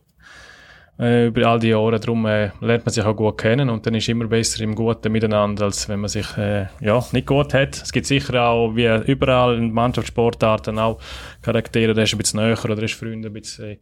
Äh, 0.98 1.26
über 1.26 1.46
all 1.48 1.60
die 1.60 1.68
Jahre. 1.68 2.00
Darum 2.00 2.24
äh, 2.24 2.50
lernt 2.62 2.86
man 2.86 2.92
sich 2.94 3.04
auch 3.04 3.14
gut 3.14 3.36
kennen 3.36 3.68
und 3.68 3.84
dann 3.84 3.94
ist 3.94 4.08
immer 4.08 4.24
besser 4.24 4.64
im 4.64 4.74
Guten 4.74 5.12
miteinander, 5.12 5.66
als 5.66 5.86
wenn 5.90 6.00
man 6.00 6.08
sich 6.08 6.38
äh, 6.38 6.68
ja, 6.80 7.04
nicht 7.12 7.26
gut 7.26 7.52
hat. 7.52 7.82
Es 7.82 7.92
gibt 7.92 8.06
sicher 8.06 8.42
auch, 8.42 8.74
wie 8.74 8.86
überall 9.04 9.58
in 9.58 9.70
Mannschaftssportarten, 9.70 10.78
auch 10.78 10.98
Charaktere, 11.42 11.92
der 11.92 12.04
ist 12.04 12.14
ein 12.14 12.18
bisschen 12.18 12.40
näher 12.40 12.58
oder 12.64 12.82
ist 12.82 12.94
Freunde 12.94 13.28
ein 13.28 13.34
bisschen 13.34 13.76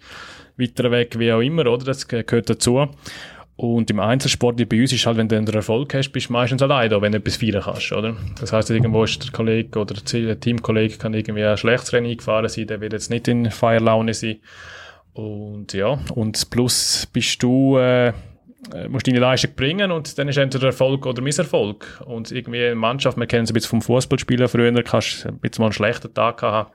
weiter 0.58 0.90
weg, 0.90 1.16
wie 1.16 1.32
auch 1.32 1.40
immer, 1.40 1.66
oder? 1.66 1.84
Das 1.84 2.08
gehört 2.08 2.50
dazu. 2.50 2.88
Und 3.56 3.90
im 3.90 4.00
Einzelsport, 4.00 4.58
wie 4.58 4.66
bei 4.66 4.80
uns, 4.82 4.92
ist 4.92 5.06
halt, 5.06 5.16
wenn 5.16 5.28
du 5.28 5.36
einen 5.36 5.48
Erfolg 5.48 5.94
hast, 5.94 6.10
bist 6.10 6.28
du 6.28 6.34
meistens 6.34 6.60
allein 6.60 6.90
da, 6.90 7.00
wenn 7.00 7.12
du 7.12 7.18
etwas 7.18 7.36
feiern 7.36 7.62
kannst, 7.62 7.90
oder? 7.90 8.14
Das 8.38 8.52
heisst, 8.52 8.68
irgendwo 8.68 9.02
ist 9.02 9.24
der 9.24 9.32
Kollege 9.32 9.78
oder 9.78 9.94
der 9.94 10.40
Teamkollege 10.40 10.98
kann 10.98 11.14
irgendwie 11.14 11.44
ein 11.44 11.56
schlechtes 11.56 11.94
Rennen 11.94 12.10
eingefahren 12.10 12.48
sein, 12.50 12.66
der 12.66 12.82
wird 12.82 12.92
jetzt 12.92 13.08
nicht 13.08 13.28
in 13.28 13.50
Feierlaune 13.50 14.12
sein. 14.12 14.40
Und 15.14 15.72
ja, 15.72 15.98
und 16.14 16.50
plus 16.50 17.08
bist 17.10 17.42
du, 17.42 17.78
äh, 17.78 18.12
musst 18.90 19.06
deine 19.06 19.20
Leistung 19.20 19.52
bringen 19.56 19.90
und 19.90 20.18
dann 20.18 20.28
ist 20.28 20.36
entweder 20.36 20.66
Erfolg 20.66 21.06
oder 21.06 21.22
Misserfolg. 21.22 22.02
Und 22.04 22.30
irgendwie 22.32 22.66
in 22.66 22.76
Mannschaft, 22.76 23.16
wir 23.16 23.26
kennen 23.26 23.44
es 23.44 23.50
ein 23.50 23.54
bisschen 23.54 23.70
vom 23.70 23.80
Fußballspielen 23.80 24.48
früher, 24.48 24.82
kannst 24.82 25.24
du 25.24 25.28
ein 25.28 25.38
bisschen 25.38 25.62
mal 25.62 25.68
einen 25.68 25.72
schlechten 25.72 26.12
Tag 26.12 26.42
haben 26.42 26.70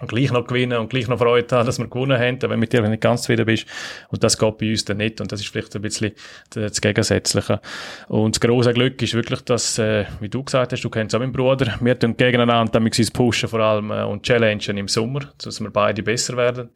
und 0.00 0.08
gleich 0.08 0.30
noch 0.30 0.46
gewinnen 0.46 0.78
und 0.78 0.90
gleich 0.90 1.08
noch 1.08 1.18
Freude 1.18 1.56
haben, 1.56 1.66
dass 1.66 1.78
wir 1.78 1.88
gewonnen 1.88 2.18
haben, 2.18 2.42
wenn 2.42 2.50
du 2.50 2.56
mit 2.58 2.72
dir 2.72 2.82
nicht 2.82 3.00
ganz 3.00 3.22
zufrieden 3.22 3.46
bist. 3.46 3.66
Und 4.10 4.22
das 4.22 4.36
geht 4.36 4.58
bei 4.58 4.70
uns 4.70 4.84
dann 4.84 4.98
nicht. 4.98 5.20
Und 5.20 5.32
das 5.32 5.40
ist 5.40 5.48
vielleicht 5.48 5.74
ein 5.74 5.82
bisschen 5.82 6.12
das 6.50 6.80
Gegensätzliche. 6.80 7.60
Und 8.08 8.36
das 8.36 8.40
große 8.40 8.72
Glück 8.74 9.00
ist 9.00 9.14
wirklich, 9.14 9.40
dass, 9.42 9.78
äh, 9.78 10.04
wie 10.20 10.28
du 10.28 10.44
gesagt 10.44 10.72
hast, 10.72 10.82
du 10.82 10.90
kennst 10.90 11.14
auch 11.14 11.20
meinen 11.20 11.32
Bruder, 11.32 11.78
wir 11.80 11.98
tun 11.98 12.16
gegeneinander 12.16 12.72
damit 12.72 12.98
uns 12.98 13.10
pushen 13.10 13.48
vor 13.48 13.60
allem 13.60 13.90
äh, 13.90 14.02
und 14.02 14.22
challengen 14.22 14.76
im 14.76 14.88
Sommer, 14.88 15.20
dass 15.42 15.60
wir 15.60 15.70
beide 15.70 16.02
besser 16.02 16.36
werden. 16.36 16.68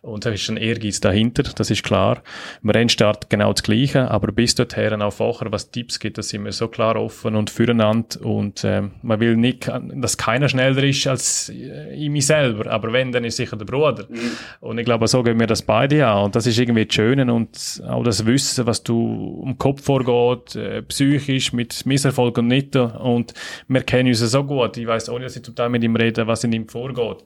Und 0.00 0.24
da 0.24 0.30
ist 0.30 0.48
ein 0.48 0.56
Ehrgeiz 0.56 1.00
dahinter, 1.00 1.42
das 1.42 1.70
ist 1.70 1.82
klar. 1.82 2.22
Im 2.62 2.70
Rennstart 2.70 3.28
genau 3.30 3.52
das 3.52 3.62
Gleiche, 3.62 4.10
aber 4.10 4.30
bis 4.32 4.54
dorthin 4.54 5.02
auch 5.02 5.12
vorher, 5.12 5.50
was 5.50 5.70
Tipps 5.70 5.98
gibt, 5.98 6.18
da 6.18 6.22
sind 6.22 6.44
wir 6.44 6.52
so 6.52 6.68
klar 6.68 6.96
offen 6.96 7.34
und 7.34 7.50
füreinander 7.50 8.24
und 8.24 8.62
ähm, 8.64 8.92
man 9.02 9.18
will 9.20 9.36
nicht, 9.36 9.68
dass 9.94 10.16
keiner 10.16 10.48
schneller 10.48 10.82
ist 10.84 11.06
als 11.06 11.48
äh, 11.48 11.94
ich 11.94 12.10
mich 12.10 12.26
selber, 12.26 12.57
aber 12.66 12.92
wenn, 12.92 13.12
dann 13.12 13.24
ist 13.24 13.36
sicher 13.36 13.56
der 13.56 13.64
Bruder. 13.64 14.06
Mhm. 14.08 14.32
Und 14.60 14.78
ich 14.78 14.84
glaube, 14.84 15.06
so 15.08 15.22
gehen 15.22 15.38
wir 15.38 15.46
das 15.46 15.62
beide 15.62 16.06
an 16.06 16.24
und 16.24 16.36
das 16.36 16.46
ist 16.46 16.58
irgendwie 16.58 16.86
das 16.86 16.94
Schöne 16.94 17.32
und 17.32 17.82
auch 17.86 18.02
das 18.02 18.26
Wissen, 18.26 18.66
was 18.66 18.82
du 18.82 19.42
im 19.46 19.58
Kopf 19.58 19.84
vorgeht, 19.84 20.56
äh, 20.56 20.82
psychisch, 20.82 21.52
mit 21.52 21.86
Misserfolg 21.86 22.38
und 22.38 22.48
nicht 22.48 22.74
und 22.76 23.34
wir 23.68 23.82
kennen 23.82 24.08
uns 24.08 24.18
so 24.18 24.44
gut, 24.44 24.76
ich 24.76 24.86
weiß 24.86 25.08
ohne, 25.10 25.24
dass 25.24 25.36
ich 25.36 25.42
zum 25.42 25.54
Teil 25.54 25.68
mit 25.68 25.84
ihm 25.84 25.96
rede, 25.96 26.26
was 26.26 26.44
in 26.44 26.52
ihm 26.52 26.68
vorgeht 26.68 27.24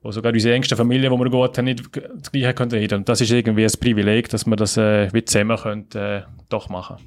wo 0.00 0.12
sogar 0.12 0.32
unsere 0.32 0.54
engste 0.54 0.76
Familie, 0.76 1.10
wo 1.10 1.18
wir 1.18 1.28
gut 1.28 1.58
haben, 1.58 1.64
nicht 1.64 1.82
das 1.92 2.30
Gleiche 2.30 2.54
können 2.54 2.70
reden. 2.70 2.98
Und 2.98 3.08
das 3.08 3.20
ist 3.20 3.32
irgendwie 3.32 3.64
ein 3.64 3.80
Privileg, 3.80 4.28
dass 4.28 4.46
wir 4.46 4.56
das 4.56 4.76
äh, 4.76 5.12
wie 5.12 5.24
zusammen 5.24 5.56
können, 5.56 5.88
äh, 5.94 6.22
doch 6.48 6.68
machen. 6.68 6.98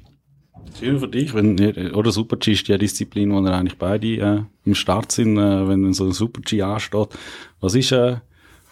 Schön 0.78 0.98
für 0.98 1.08
dich, 1.08 1.34
wenn, 1.34 1.92
oder 1.92 2.10
Super-G 2.10 2.52
ist 2.52 2.68
die 2.68 2.78
Disziplin, 2.78 3.32
wo 3.32 3.40
wir 3.40 3.52
eigentlich 3.52 3.78
beide 3.78 4.06
äh, 4.06 4.42
im 4.64 4.74
Start 4.74 5.12
sind, 5.12 5.36
äh, 5.36 5.68
wenn 5.68 5.92
so 5.92 6.04
ein 6.04 6.12
Super-G 6.12 6.62
ansteht. 6.62 7.08
Was 7.60 7.74
ist, 7.74 7.92
äh, 7.92 8.16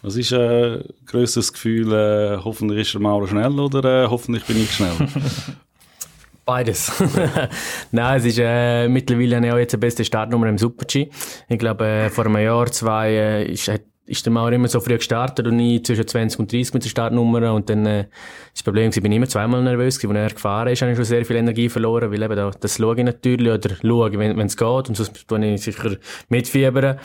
was 0.02 0.16
ist 0.16 0.32
äh, 0.32 0.82
grösseres 1.06 1.52
Gefühl, 1.52 1.92
äh, 1.92 2.38
hoffentlich 2.42 2.80
ist 2.80 2.94
der 2.94 3.00
Maurer 3.00 3.28
schnell 3.28 3.59
oder 3.61 4.04
äh, 4.04 4.06
hoffentlich 4.09 4.44
bin 4.44 4.56
ich 4.56 4.73
schnell? 4.73 4.92
Beides. 6.44 6.92
Nein, 7.92 8.18
es 8.18 8.25
ist 8.25 8.38
äh, 8.40 8.88
mittlerweile 8.88 9.54
auch 9.54 9.59
jetzt 9.59 9.73
die 9.73 9.76
beste 9.76 10.04
Startnummer 10.04 10.49
im 10.49 10.59
Super-G. 10.59 11.09
Ich 11.49 11.59
glaube, 11.59 11.87
äh, 11.87 12.11
vor 12.11 12.26
einem 12.26 12.38
Jahr, 12.38 12.66
zwei, 12.73 13.11
äh, 13.11 13.52
ist, 13.52 13.68
hat 13.68 13.82
ist 14.11 14.26
der 14.26 14.33
Mauer 14.33 14.50
immer 14.50 14.67
so 14.67 14.81
früh 14.81 14.97
gestartet 14.97 15.47
und 15.47 15.57
nie 15.57 15.81
zwischen 15.83 16.07
20 16.07 16.40
und 16.40 16.52
30 16.52 16.75
mit 16.75 16.85
der 16.85 16.88
Startnummer. 16.90 17.55
Und 17.55 17.71
dann, 17.71 17.87
äh, 17.87 18.07
das 18.52 18.62
Problem 18.64 18.90
war, 18.90 18.97
ich 18.97 19.02
bin 19.02 19.12
immer 19.12 19.29
zweimal 19.29 19.62
nervös 19.62 20.00
gewesen. 20.00 20.17
Als 20.17 20.33
er 20.33 20.35
gefahren 20.35 20.69
ist, 20.69 20.83
habe 20.83 20.90
ich 20.90 20.97
schon 20.97 21.05
sehr 21.05 21.25
viel 21.25 21.37
Energie 21.37 21.69
verloren, 21.69 22.11
weil 22.11 22.21
eben 22.21 22.35
da, 22.35 22.50
das 22.50 22.76
schaue 22.76 22.97
ich 22.99 23.05
natürlich, 23.05 23.52
oder 23.52 23.76
schaue, 23.81 24.19
wenn 24.19 24.38
es 24.40 24.57
geht. 24.57 24.88
Und 24.88 24.97
sonst 24.97 25.29
tue 25.29 25.47
ich 25.47 25.62
sicher 25.62 25.97
mitfiebern. 26.29 26.99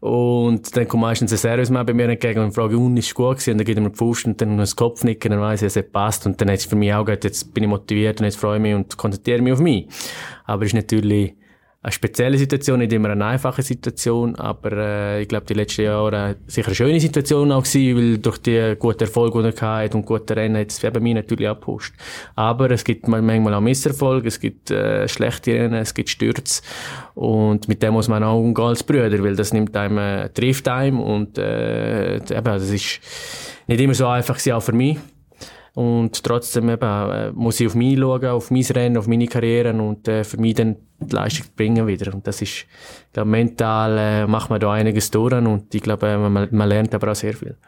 Und 0.00 0.74
dann 0.74 0.88
kommt 0.88 1.02
meistens 1.02 1.32
ein 1.32 1.38
Servicemann 1.38 1.84
bei 1.84 1.92
mir 1.92 2.08
entgegen 2.08 2.40
und 2.40 2.52
fragt, 2.52 2.72
und 2.72 2.96
ist 2.96 3.14
gut 3.14 3.36
gewesen? 3.36 3.52
Und 3.52 3.58
dann 3.58 3.66
geht 3.66 3.76
er 3.76 3.82
mir 3.82 3.90
die 3.90 3.96
Faust 3.96 4.24
und 4.24 4.40
dann 4.40 4.56
das 4.56 4.74
Kopfnicken, 4.74 5.30
dann 5.30 5.40
weiss 5.40 5.60
ich, 5.60 5.66
es 5.66 5.76
hat 5.76 5.92
passt. 5.92 6.26
Und 6.26 6.40
dann 6.40 6.48
hat 6.48 6.58
es 6.58 6.64
für 6.64 6.76
mich 6.76 6.92
auch 6.94 7.04
gesagt, 7.04 7.24
jetzt 7.24 7.52
bin 7.52 7.64
ich 7.64 7.70
motiviert 7.70 8.20
und 8.20 8.24
jetzt 8.24 8.38
freue 8.38 8.56
ich 8.56 8.62
mich 8.62 8.74
und 8.74 8.96
konzentriere 8.96 9.42
mich 9.42 9.52
auf 9.52 9.60
mich. 9.60 9.88
Aber 10.46 10.62
es 10.62 10.68
ist 10.68 10.74
natürlich, 10.74 11.34
eine 11.86 11.92
spezielle 11.92 12.36
Situation, 12.36 12.80
nicht 12.80 12.92
immer 12.92 13.10
eine 13.10 13.24
einfache 13.24 13.62
Situation, 13.62 14.34
aber 14.34 14.72
äh, 14.72 15.22
ich 15.22 15.28
glaube, 15.28 15.46
die 15.46 15.54
letzten 15.54 15.82
Jahre 15.82 16.34
sicher 16.48 16.66
eine 16.66 16.74
schöne 16.74 16.98
Situation 16.98 17.52
auch 17.52 17.62
gewesen, 17.62 17.96
weil 17.96 18.18
durch 18.18 18.38
die 18.38 18.74
guten 18.76 19.04
Erfolge, 19.04 19.40
die 19.40 19.56
er 19.56 19.82
hatte 19.84 19.96
und 19.96 20.04
gute 20.04 20.34
Rennen 20.34 20.60
hat 20.60 20.72
es 20.72 20.82
eben 20.82 21.00
mich 21.00 21.14
natürlich 21.14 21.48
abgepusht. 21.48 21.94
Aber 22.34 22.72
es 22.72 22.82
gibt 22.82 23.06
manchmal 23.06 23.54
auch 23.54 23.60
Misserfolge, 23.60 24.26
es 24.26 24.40
gibt 24.40 24.72
äh, 24.72 25.06
schlechte 25.06 25.52
Rennen, 25.52 25.74
es 25.74 25.94
gibt 25.94 26.08
Stürze 26.08 26.60
und 27.14 27.68
mit 27.68 27.80
dem 27.84 27.92
muss 27.92 28.08
man 28.08 28.24
auch 28.24 28.40
umgehen 28.40 28.64
als 28.64 28.82
Brüder, 28.82 29.22
weil 29.22 29.36
das 29.36 29.52
nimmt 29.52 29.76
einem, 29.76 29.98
äh, 29.98 30.28
trifft 30.30 30.66
einem 30.66 30.98
und 30.98 31.38
äh, 31.38 32.16
eben, 32.16 32.44
das 32.44 32.68
ist 32.68 32.98
nicht 33.68 33.80
immer 33.80 33.94
so 33.94 34.08
einfach 34.08 34.34
gewesen, 34.34 34.54
auch 34.54 34.62
für 34.62 34.72
mich. 34.72 34.98
Und 35.76 36.22
trotzdem 36.24 36.70
eben, 36.70 37.10
äh, 37.10 37.32
muss 37.32 37.60
ich 37.60 37.66
auf 37.66 37.74
mich 37.74 37.98
schauen, 37.98 38.24
auf 38.24 38.50
mein 38.50 38.62
Rennen, 38.62 38.96
auf 38.96 39.06
meine 39.06 39.26
Karriere 39.26 39.74
und 39.74 40.08
äh, 40.08 40.24
für 40.24 40.38
mich 40.38 40.54
dann 40.54 40.76
die 40.98 41.14
Leistung 41.14 41.48
bringen 41.54 41.86
wieder. 41.86 42.14
Und 42.14 42.26
das 42.26 42.40
ist, 42.40 42.64
glaube, 43.12 43.28
mental 43.28 43.98
äh, 43.98 44.26
macht 44.26 44.48
man 44.48 44.58
da 44.58 44.72
einiges 44.72 45.10
durch 45.10 45.34
und 45.34 45.74
ich 45.74 45.82
glaube, 45.82 46.06
äh, 46.06 46.16
man, 46.16 46.48
man 46.50 46.68
lernt 46.70 46.94
aber 46.94 47.12
auch 47.12 47.14
sehr 47.14 47.34
viel. 47.34 47.58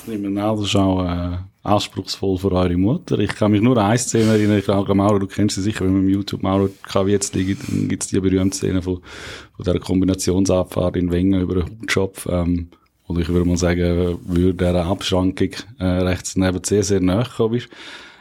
Ich 0.00 0.08
nehme 0.08 0.42
an, 0.42 0.56
das 0.56 0.66
ist 0.66 0.74
auch 0.74 1.04
äh, 1.04 1.36
anspruchsvoll 1.62 2.38
für 2.38 2.50
eure 2.50 2.76
Mutter. 2.76 3.20
Ich 3.20 3.32
kann 3.32 3.52
mich 3.52 3.60
nur 3.60 3.76
an 3.78 3.90
eine 3.90 3.98
Szene 3.98 4.32
erinnern, 4.32 4.58
ich 4.58 4.64
glaube, 4.64 4.92
Mauro, 4.96 5.20
du 5.20 5.28
kennst 5.28 5.54
sie 5.54 5.62
sicher, 5.62 5.84
wenn 5.84 5.92
man 5.92 6.08
YouTube 6.08 6.42
Mauro 6.42 6.68
KW 6.82 7.12
jetzt 7.12 7.36
liegt, 7.36 7.68
dann 7.68 7.86
gibt 7.86 8.02
es 8.02 8.08
die 8.08 8.18
berühmte 8.18 8.56
Szene 8.56 8.82
von, 8.82 8.96
von 8.96 9.64
dieser 9.64 9.78
Kombinationsabfahrt 9.78 10.96
in 10.96 11.12
Wengen 11.12 11.40
über 11.40 11.62
den 11.62 11.86
Job. 11.86 12.18
Ähm, 12.28 12.70
oder 13.08 13.20
ich 13.20 13.28
würde 13.28 13.48
mal 13.48 13.56
sagen, 13.56 14.18
würde 14.24 14.54
dieser 14.54 14.86
Abschrankung 14.86 15.50
äh, 15.78 15.84
rechts 15.84 16.36
neben 16.36 16.62
sehr, 16.62 16.82
sehr 16.82 17.00
nahe 17.00 17.24
gekommen 17.24 17.62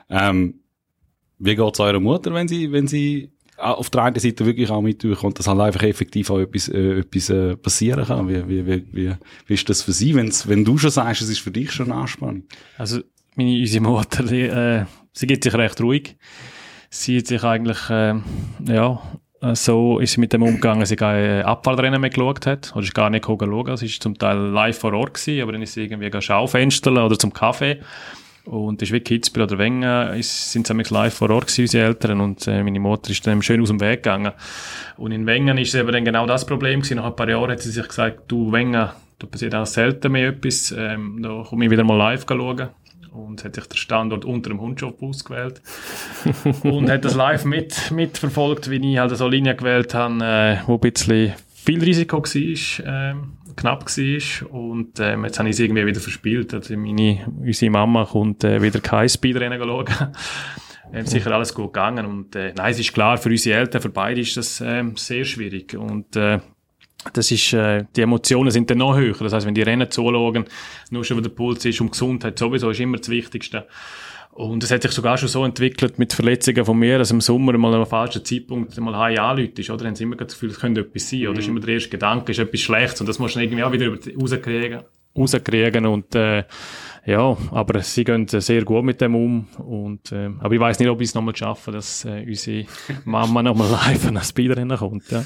Ähm, 0.10 0.62
wie 1.40 1.56
geht's 1.56 1.80
eurer 1.80 2.00
Mutter, 2.00 2.34
wenn 2.34 2.48
sie, 2.48 2.72
wenn 2.72 2.88
sie 2.88 3.32
auf 3.58 3.90
der 3.90 4.04
einen 4.04 4.20
Seite 4.20 4.46
wirklich 4.46 4.70
auch 4.70 4.82
mitbekommt, 4.82 5.40
dass 5.40 5.48
halt 5.48 5.60
einfach 5.60 5.84
effektiv 5.84 6.30
auch 6.30 6.40
etwas, 6.40 6.70
äh, 6.70 7.00
etwas 7.00 7.30
äh, 7.30 7.58
passieren 7.58 8.06
kann? 8.06 8.30
Wie, 8.30 8.48
wie, 8.48 8.66
wie, 8.66 8.86
wie, 8.92 9.14
wie 9.46 9.54
ist 9.54 9.68
das 9.70 9.82
für 9.82 9.92
sie, 9.92 10.16
wenn's, 10.16 10.48
wenn 10.48 10.64
du 10.64 10.78
schon 10.78 10.92
sagst, 10.92 11.22
es 11.22 11.30
ist 11.30 11.40
für 11.40 11.52
dich 11.52 11.72
schon 11.72 11.92
Anspannung? 11.92 12.44
Also, 12.78 13.02
meine, 13.36 13.60
unsere 13.60 13.84
Mutter, 13.84 14.24
die, 14.24 14.42
äh, 14.42 14.86
sie 15.14 15.28
gibt 15.28 15.44
sich 15.44 15.54
recht 15.54 15.82
ruhig. 15.82 16.18
Sie 16.90 17.18
hat 17.18 17.28
sich 17.28 17.44
eigentlich, 17.44 17.90
äh, 17.90 18.16
ja, 18.68 19.02
so 19.54 20.00
ist 20.00 20.14
sie 20.14 20.20
mit 20.20 20.34
dem 20.34 20.44
umgegangen, 20.44 20.80
dass 20.80 20.90
sie 20.90 20.96
keine 20.96 21.46
Abfallrennen 21.46 22.02
mehr 22.02 22.10
geschaut 22.10 22.46
hat. 22.46 22.72
Oder 22.74 22.84
ist 22.84 22.96
gar 22.96 23.10
nicht 23.10 23.26
schauen. 23.26 23.78
Sie 23.78 23.86
war 23.86 24.00
zum 24.00 24.18
Teil 24.18 24.38
live 24.38 24.78
vor 24.78 24.94
Ort 24.94 25.14
gewesen, 25.14 25.42
aber 25.42 25.52
dann 25.52 25.62
ist 25.62 25.74
sie 25.74 25.84
irgendwie 25.84 26.22
Schaufenster 26.22 26.92
oder 26.92 27.18
zum 27.18 27.34
Kaffee. 27.34 27.80
Und 28.46 28.82
das 28.82 28.90
ist 28.90 28.94
wie 28.94 29.02
Kitzbühel 29.02 29.44
oder 29.44 29.58
Wengen, 29.58 30.24
sind 30.24 30.68
sie 30.68 30.74
live 30.74 31.14
vor 31.14 31.30
Ort 31.30 31.48
gewesen, 31.48 31.64
unsere 31.64 31.86
Eltern, 31.86 32.22
und 32.22 32.48
äh, 32.48 32.64
meine 32.64 32.80
Mutter 32.80 33.12
ist 33.12 33.28
dann 33.28 33.42
schön 33.42 33.62
aus 33.62 33.68
dem 33.68 33.82
Weg 33.82 34.04
gegangen. 34.04 34.32
Und 34.96 35.12
in 35.12 35.26
Wengen 35.26 35.58
ist 35.58 35.76
eben 35.76 35.92
dann 35.92 36.06
genau 36.06 36.26
das 36.26 36.46
Problem 36.46 36.80
gewesen. 36.80 36.96
Nach 36.96 37.08
ein 37.08 37.16
paar 37.16 37.28
Jahren 37.28 37.52
hat 37.52 37.62
sie 37.62 37.72
sich 37.72 37.86
gesagt, 37.86 38.22
du 38.30 38.54
Wengen, 38.54 38.90
da 39.20 39.28
passiert 39.30 39.54
auch 39.54 39.66
selten 39.66 40.14
mehr 40.14 40.30
etwas, 40.30 40.74
ähm, 40.78 41.22
da 41.22 41.44
komme 41.44 41.66
ich 41.66 41.72
wieder 41.72 41.84
mal 41.84 41.98
live 41.98 42.26
schauen 42.26 42.70
und 43.18 43.44
hat 43.44 43.56
sich 43.56 43.66
der 43.66 43.78
Standort 43.78 44.26
unter 44.26 44.50
dem 44.50 44.62
Hundshop 44.62 45.02
ausgewählt 45.02 45.62
und 46.64 46.90
hat 46.90 47.06
das 47.06 47.16
live 47.16 47.46
mit, 47.46 47.92
mitverfolgt, 47.92 48.70
wie 48.70 48.94
ich 48.94 48.98
halt 48.98 49.16
so 49.16 49.28
Linie 49.28 49.56
gewählt 49.56 49.94
habe, 49.94 50.24
äh, 50.24 50.58
wo 50.68 50.76
ein 50.76 50.80
bisschen 50.80 51.34
viel 51.54 51.84
Risiko 51.84 52.24
war, 52.24 53.12
äh, 53.12 53.16
knapp 53.56 53.86
war 53.86 54.52
und 54.52 55.00
äh, 55.00 55.18
jetzt 55.18 55.40
habe 55.40 55.50
ich 55.50 55.56
es 55.56 55.60
irgendwie 55.60 55.86
wieder 55.86 56.00
verspielt. 56.00 56.54
Also 56.54 56.78
meine, 56.78 57.26
unsere 57.40 57.72
Mama 57.72 58.06
kommt 58.06 58.44
äh, 58.44 58.62
wieder 58.62 58.80
kein 58.80 59.10
Speedrennen 59.10 59.60
schauen. 59.60 59.86
Ähm, 60.94 61.06
sicher 61.06 61.34
alles 61.34 61.54
gut 61.54 61.74
gegangen 61.74 62.06
und 62.06 62.34
äh, 62.38 62.54
nein, 62.56 62.72
es 62.72 62.80
ist 62.80 62.94
klar, 62.94 63.18
für 63.18 63.28
unsere 63.28 63.60
Eltern, 63.60 63.82
für 63.82 63.90
beide 63.90 64.22
ist 64.22 64.38
das 64.38 64.62
äh, 64.62 64.86
sehr 64.96 65.26
schwierig 65.26 65.76
und 65.76 66.16
äh, 66.16 66.40
das 67.14 67.32
ist, 67.32 67.54
äh, 67.54 67.86
die 67.96 68.02
Emotionen 68.02 68.52
sind 68.52 68.70
dann 68.70 68.80
noch 68.80 68.98
höher. 68.98 69.16
Das 69.20 69.34
heißt, 69.34 69.46
wenn 69.46 69.56
die 69.56 69.62
Rennen 69.62 69.90
zuschauen, 69.90 70.46
nur 70.90 71.06
schon, 71.06 71.18
wo 71.18 71.22
der 71.22 71.30
Puls 71.30 71.64
ist 71.66 71.80
und 71.82 71.92
Gesundheit 71.92 72.38
sowieso 72.38 72.70
ist 72.70 72.80
immer 72.80 72.98
das 72.98 73.10
Wichtigste. 73.10 73.68
Und 74.32 74.64
es 74.64 74.70
hat 74.70 74.84
sich 74.84 74.92
sogar 74.92 75.18
schon 75.18 75.30
so 75.30 75.44
entwickelt 75.44 75.98
mit 75.98 76.14
Verletzungen 76.14 76.64
von 76.64 76.78
mir, 76.78 77.00
dass 77.00 77.10
im 77.10 77.22
Sommer 77.22 77.58
mal 77.58 77.70
an 77.70 77.76
einem 77.76 77.86
falschen 77.88 78.24
Zeitpunkt 78.24 78.80
mal 78.80 78.96
Hai 78.96 79.20
anläutest, 79.20 79.72
oder? 79.72 79.80
Dann 79.80 79.88
haben 79.88 79.96
sie 79.96 80.04
immer 80.04 80.16
das 80.16 80.34
Gefühl, 80.34 80.52
es 80.52 80.60
könnte 80.60 80.82
etwas 80.82 81.10
sein, 81.10 81.22
oder? 81.22 81.32
Mhm. 81.32 81.36
Das 81.36 81.44
ist 81.44 81.50
immer 81.50 81.60
der 81.60 81.74
erste 81.74 81.90
Gedanke, 81.90 82.32
ist 82.32 82.40
etwas 82.40 82.60
Schlechtes, 82.62 83.02
und 83.02 83.10
das 83.10 83.18
musst 83.18 83.36
du 83.36 83.40
irgendwie 83.40 83.64
auch 83.64 83.72
wieder 83.72 83.88
rauskriegen, 83.90 84.82
rauskriegen, 85.18 85.88
und, 85.88 86.14
äh, 86.14 86.44
ja, 87.08 87.36
aber 87.52 87.82
sie 87.82 88.04
gehen 88.04 88.28
sehr 88.28 88.64
gut 88.64 88.84
mit 88.84 89.02
dem 89.02 89.16
um. 89.16 89.48
Und, 89.58 90.12
äh, 90.12 90.30
aber 90.40 90.54
ich 90.54 90.60
weiß 90.60 90.78
nicht, 90.78 90.90
ob 90.90 91.02
ich 91.02 91.08
es 91.08 91.16
nochmal 91.16 91.36
schaffe, 91.36 91.72
dass 91.72 92.06
äh, 92.06 92.24
unsere 92.28 92.68
Mama 93.06 93.42
nochmal 93.42 93.72
live 93.88 94.08
an 94.08 94.16
das 94.16 94.30
Speedrennen 94.30 94.78
kommt. 94.78 95.10
Ja. 95.10 95.26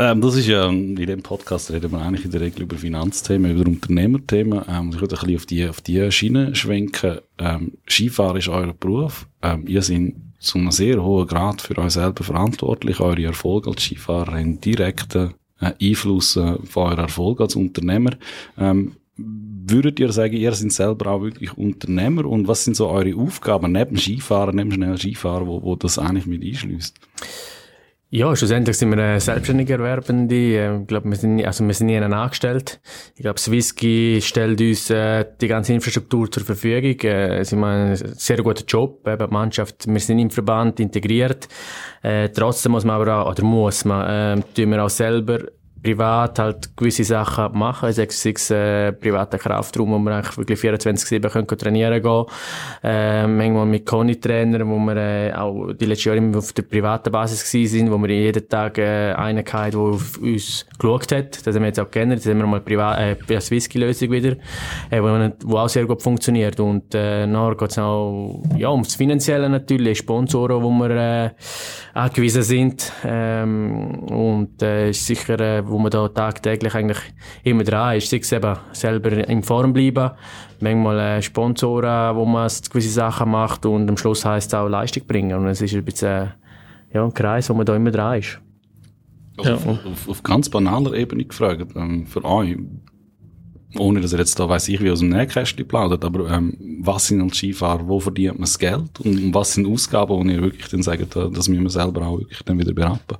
Ähm, 0.00 0.22
das 0.22 0.34
ist 0.34 0.46
ja, 0.46 0.66
in 0.66 0.96
dem 0.96 1.22
Podcast 1.22 1.70
reden 1.70 1.92
wir 1.92 2.00
eigentlich 2.00 2.24
in 2.24 2.30
der 2.30 2.40
Regel 2.40 2.62
über 2.62 2.78
Finanzthemen, 2.78 3.50
über 3.54 3.68
Unternehmerthemen. 3.68 4.62
Ähm, 4.66 4.92
ich 4.94 5.00
würde 5.02 5.14
ein 5.14 5.20
bisschen 5.20 5.36
auf 5.36 5.44
die, 5.44 5.68
auf 5.68 5.80
die 5.82 6.10
Schiene 6.10 6.54
schwenken. 6.54 7.18
Ähm, 7.36 7.72
Skifahren 7.86 8.38
ist 8.38 8.48
euer 8.48 8.72
Beruf. 8.72 9.26
Ähm, 9.42 9.66
ihr 9.66 9.82
seid 9.82 10.14
zu 10.38 10.56
einem 10.56 10.70
sehr 10.70 11.04
hohen 11.04 11.26
Grad 11.26 11.60
für 11.60 11.76
euch 11.76 11.92
selber 11.92 12.24
verantwortlich. 12.24 12.98
Eure 12.98 13.24
Erfolge 13.24 13.68
als 13.68 13.82
Skifahrer 13.82 14.38
haben 14.38 14.58
direkten 14.58 15.34
äh, 15.60 15.72
Einfluss 15.78 16.34
äh, 16.36 16.56
von 16.64 16.92
eurem 16.92 17.00
Erfolg 17.00 17.42
als 17.42 17.54
Unternehmer. 17.54 18.12
Ähm, 18.56 18.92
würdet 19.18 20.00
ihr 20.00 20.12
sagen, 20.12 20.34
ihr 20.34 20.54
seid 20.54 20.72
selber 20.72 21.10
auch 21.10 21.20
wirklich 21.20 21.58
Unternehmer 21.58 22.24
und 22.24 22.48
was 22.48 22.64
sind 22.64 22.74
so 22.74 22.88
eure 22.88 23.14
Aufgaben 23.16 23.72
neben 23.72 23.98
Skifahren, 23.98 24.56
neben 24.56 24.72
schnell 24.72 24.96
Skifahren, 24.96 25.46
wo, 25.46 25.62
wo 25.62 25.76
das 25.76 25.98
eigentlich 25.98 26.24
mit 26.24 26.42
einschließt? 26.42 26.98
Ja, 28.12 28.34
schlussendlich 28.34 28.76
sind 28.76 28.90
wir 28.90 28.98
äh, 28.98 29.20
selbstständige 29.20 29.74
Erwerbende. 29.74 30.34
Ähm, 30.34 30.80
ich 30.82 30.88
glaube, 30.88 31.08
wir 31.08 31.16
sind, 31.16 31.44
also 31.46 31.64
wir 31.64 31.72
sind 31.74 31.86
nie 31.86 31.96
angestellt. 31.96 32.80
Ich 33.14 33.22
glaube, 33.22 33.38
Swissky 33.38 34.18
stellt 34.20 34.60
uns 34.60 34.90
äh, 34.90 35.24
die 35.40 35.46
ganze 35.46 35.74
Infrastruktur 35.74 36.28
zur 36.28 36.42
Verfügung. 36.42 36.98
Äh, 37.08 37.44
sie 37.44 37.54
machen 37.54 37.72
einen 37.72 37.96
sehr 37.96 38.42
guten 38.42 38.64
Job. 38.66 39.06
Eben, 39.06 39.26
die 39.28 39.32
Mannschaft, 39.32 39.86
wir 39.86 40.00
sind 40.00 40.18
im 40.18 40.30
Verband 40.30 40.80
integriert. 40.80 41.46
Äh, 42.02 42.30
trotzdem 42.30 42.72
muss 42.72 42.84
man 42.84 43.00
aber 43.00 43.14
auch, 43.14 43.30
oder 43.30 43.44
muss 43.44 43.84
man, 43.84 44.40
äh, 44.40 44.42
tun 44.56 44.70
wir 44.70 44.84
auch 44.84 44.90
selber 44.90 45.38
privat 45.82 46.38
halt 46.38 46.76
gewisse 46.76 47.04
Sachen 47.04 47.58
machen, 47.58 47.92
sei 47.92 48.06
es 48.06 48.50
äh, 48.50 48.92
privater 48.92 49.38
Kraftraum, 49.38 49.92
wo 49.92 49.98
wir 49.98 50.16
eigentlich 50.16 50.36
wirklich 50.36 50.60
24-7 50.60 51.28
können 51.28 51.46
trainieren 51.46 52.02
gehen. 52.02 52.24
Äh, 52.82 53.26
manchmal 53.26 53.66
mit 53.66 53.86
Conny-Trainern, 53.86 54.68
wo 54.68 54.78
wir 54.78 54.96
äh, 54.96 55.32
auch 55.32 55.72
die 55.72 55.86
letzten 55.86 56.08
Jahre 56.08 56.18
immer 56.18 56.38
auf 56.38 56.52
der 56.52 56.62
privaten 56.62 57.10
Basis 57.10 57.50
gewesen 57.50 57.78
sind, 57.78 57.90
wo 57.90 57.98
wir 57.98 58.10
jeden 58.10 58.48
Tag 58.48 58.78
äh, 58.78 59.12
einen 59.12 59.44
hatten, 59.44 59.70
der 59.72 59.80
auf 59.80 60.18
uns 60.18 60.66
geschaut 60.78 61.12
hat. 61.12 61.46
Das 61.46 61.54
haben 61.54 61.62
wir 61.62 61.68
jetzt 61.68 61.80
auch 61.80 61.90
kennen, 61.90 62.16
das 62.16 62.26
haben 62.26 62.38
wir 62.38 62.46
mal 62.46 62.60
privat, 62.60 62.98
äh, 62.98 63.16
eine 63.28 63.40
Swisky-Lösung 63.40 64.10
wieder, 64.10 64.36
äh, 64.90 65.00
wo, 65.00 65.30
wo 65.44 65.58
auch 65.58 65.68
sehr 65.68 65.86
gut 65.86 66.02
funktioniert. 66.02 66.60
Und 66.60 66.94
äh, 66.94 67.26
nachher 67.26 67.56
geht 67.56 67.70
es 67.70 67.78
auch 67.78 68.42
ja, 68.56 68.70
ums 68.70 68.94
Finanzielle 68.94 69.48
natürlich, 69.48 69.98
Sponsoren, 69.98 70.62
wo 70.62 70.70
wir 70.70 70.90
äh, 70.90 71.30
angewiesen 71.94 72.42
sind. 72.42 72.92
Ähm, 73.04 74.00
und 74.10 74.62
äh, 74.62 74.90
ist 74.90 75.06
sicher 75.06 75.40
äh, 75.40 75.69
wo 75.70 75.78
man 75.78 75.90
da 75.90 76.08
tagtäglich 76.08 76.74
eigentlich 76.74 76.98
immer 77.44 77.64
dran 77.64 77.96
ist. 77.96 78.10
Sei 78.10 78.18
es 78.18 78.32
eben 78.32 78.56
selber 78.72 79.28
in 79.28 79.42
Form 79.42 79.72
bleiben, 79.72 80.10
manchmal 80.60 80.98
äh, 80.98 81.22
Sponsoren, 81.22 82.16
wo 82.16 82.24
man 82.24 82.50
gewisse 82.70 82.90
Sachen 82.90 83.30
macht 83.30 83.64
und 83.66 83.88
am 83.88 83.96
Schluss 83.96 84.24
heisst 84.24 84.48
es 84.48 84.54
auch 84.54 84.68
Leistung 84.68 85.06
bringen. 85.06 85.38
Und 85.38 85.46
es 85.46 85.60
ist 85.60 85.74
ein 85.74 85.84
bisschen 85.84 86.08
äh, 86.08 86.28
ja, 86.92 87.04
ein 87.04 87.14
Kreis, 87.14 87.48
wo 87.50 87.54
man 87.54 87.66
da 87.66 87.76
immer 87.76 87.90
dran 87.90 88.18
ist. 88.18 88.40
Also 89.36 89.50
ja. 89.50 89.56
auf, 89.56 89.86
auf, 89.86 90.08
auf, 90.08 90.22
ganz 90.22 90.48
banaler 90.48 90.94
Ebene 90.94 91.24
gefragt, 91.24 91.72
ähm, 91.74 92.06
für 92.06 92.24
euch, 92.24 92.56
ohne 93.78 94.00
dass 94.00 94.12
er 94.12 94.18
jetzt 94.18 94.38
da 94.38 94.48
weiß 94.48 94.68
ich 94.68 94.82
wie 94.82 94.90
aus 94.90 94.98
dem 94.98 95.10
Nähkästchen 95.10 95.66
plaudert, 95.66 96.04
aber 96.04 96.30
ähm, 96.30 96.56
was 96.82 97.06
sind 97.06 97.22
als 97.22 97.36
Skifahrer, 97.36 97.86
wo 97.86 98.00
verdient 98.00 98.34
man 98.34 98.42
das 98.42 98.58
Geld 98.58 99.00
und 99.00 99.32
was 99.32 99.54
sind 99.54 99.66
Ausgaben, 99.66 100.12
wo 100.12 100.22
ihr 100.22 100.42
wirklich 100.42 100.68
dann 100.68 100.82
sagt, 100.82 101.14
das 101.14 101.48
müssen 101.48 101.62
wir 101.62 101.70
selber 101.70 102.02
auch 102.02 102.18
wirklich 102.18 102.42
dann 102.42 102.58
wieder 102.58 102.72
berappen? 102.72 103.18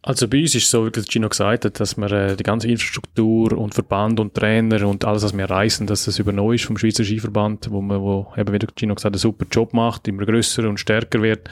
Also 0.00 0.28
bei 0.28 0.40
uns 0.40 0.54
ist 0.54 0.70
so, 0.70 0.86
wie 0.86 1.02
Gino 1.02 1.28
gesagt 1.28 1.64
hat, 1.64 1.80
dass 1.80 1.96
wir 1.96 2.10
äh, 2.12 2.36
die 2.36 2.44
ganze 2.44 2.68
Infrastruktur 2.68 3.52
und 3.58 3.74
Verband 3.74 4.20
und 4.20 4.34
Trainer 4.34 4.86
und 4.86 5.04
alles, 5.04 5.24
was 5.24 5.36
wir 5.36 5.50
reisen, 5.50 5.86
dass 5.86 6.04
das 6.04 6.18
übernommen 6.18 6.54
ist 6.54 6.64
vom 6.64 6.78
Schweizer 6.78 7.04
Skiverband, 7.04 7.70
wo 7.70 7.80
man, 7.80 8.00
wo 8.00 8.32
eben, 8.36 8.52
wie 8.52 8.66
Gino 8.76 8.94
gesagt 8.94 9.06
hat, 9.06 9.14
einen 9.14 9.18
super 9.18 9.46
Job 9.50 9.74
macht, 9.74 10.06
immer 10.06 10.24
grösser 10.24 10.68
und 10.68 10.78
stärker 10.78 11.20
wird. 11.20 11.50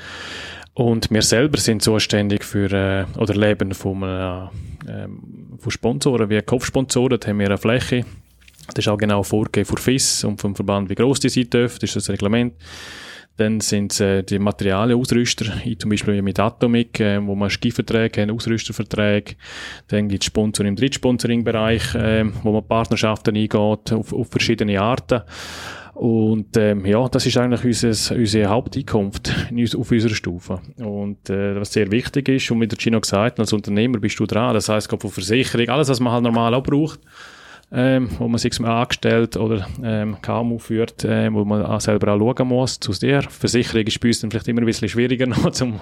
Und 0.75 1.11
wir 1.11 1.23
selber 1.23 1.59
sind 1.59 1.83
zuständig 1.83 2.45
für, 2.45 2.71
äh, 2.73 3.05
oder 3.19 3.35
leben 3.35 3.75
von 3.75 4.05
einem 4.05 4.51
ähm, 4.89 5.59
von 5.59 5.73
Sponsoren, 5.73 6.31
wie 6.31 6.41
Kopfsponsoren, 6.43 7.19
da 7.19 7.29
haben 7.29 7.39
wir 7.39 7.47
eine 7.47 7.59
Fläche, 7.59 8.05
das 8.69 8.85
ist 8.85 8.89
auch 8.89 8.99
genau 8.99 9.23
vorgegeben 9.23 9.67
für 9.67 9.77
FIS 9.77 10.25
und 10.25 10.41
vom 10.41 10.55
Verband, 10.55 10.89
wie 10.91 10.95
groß 10.95 11.21
die 11.21 11.29
sein 11.29 11.51
dürfen, 11.51 11.79
das 11.81 11.91
ist 11.91 11.97
das 11.97 12.11
Reglement. 12.11 12.55
Dann 13.37 13.61
sind 13.61 13.93
es 13.93 14.01
äh, 14.01 14.23
die 14.23 14.39
Materialienausrüster, 14.39 15.47
zum 15.79 15.91
Beispiel 15.91 16.23
mit 16.23 16.41
Atomic, 16.41 17.01
äh, 17.01 17.25
wo 17.27 17.35
man 17.35 17.51
Skiverträge 17.51 18.23
haben, 18.23 18.31
Ausrüsterverträge. 18.31 19.37
Dann 19.89 20.09
gibt 20.09 20.23
es 20.23 20.27
Sponsoring 20.27 20.71
im 20.71 20.77
Drittsponsoring-Bereich, 20.77 21.95
äh, 21.95 22.25
wo 22.43 22.53
man 22.53 22.67
Partnerschaften 22.67 23.37
eingeht 23.37 23.93
auf, 23.93 24.13
auf 24.13 24.29
verschiedene 24.31 24.81
Arten. 24.81 25.23
Und 25.97 26.59
ähm, 26.59 26.85
ja, 26.85 27.09
das 27.09 27.25
ist 27.25 27.39
eigentlich 27.39 27.65
unser, 27.65 28.17
unsere 28.17 28.51
Haupteinkunft 28.51 29.35
auf 29.79 29.91
unserer 29.91 30.15
Stufe. 30.15 30.61
Und 30.77 31.31
äh, 31.31 31.59
was 31.59 31.73
sehr 31.73 31.91
wichtig 31.91 32.29
ist, 32.29 32.51
und 32.51 32.61
wie 32.61 32.67
der 32.67 32.79
Gino 32.79 33.01
gesagt 33.01 33.33
hat, 33.33 33.41
als 33.41 33.55
Unternehmer 33.55 33.99
bist 33.99 34.21
du 34.21 34.27
dran, 34.27 34.53
das 34.53 34.69
heisst, 34.69 34.91
von 34.91 35.11
Versicherung, 35.11 35.71
alles, 35.71 35.89
was 35.89 36.01
man 36.01 36.13
halt 36.13 36.25
normal 36.25 36.53
auch 36.53 36.63
braucht, 36.63 37.01
ähm, 37.73 38.09
wo 38.19 38.29
man 38.29 38.39
sich 38.39 38.59
angestellt 38.61 39.37
oder 39.37 39.67
ähm, 39.83 40.17
KMU 40.23 40.59
führt, 40.59 41.05
äh, 41.05 41.33
wo 41.33 41.45
man 41.45 41.65
auch 41.65 41.81
selber 41.81 42.13
auch 42.13 42.19
schauen 42.19 42.49
muss. 42.49 42.79
Zu 42.79 42.93
der 42.93 43.23
Versicherung 43.23 43.85
ist 43.87 44.01
bei 44.01 44.09
uns 44.09 44.21
dann 44.21 44.31
vielleicht 44.31 44.47
immer 44.47 44.61
ein 44.61 44.67
bisschen 44.67 44.89
schwieriger 44.89 45.27
noch 45.27 45.51
zum, 45.51 45.81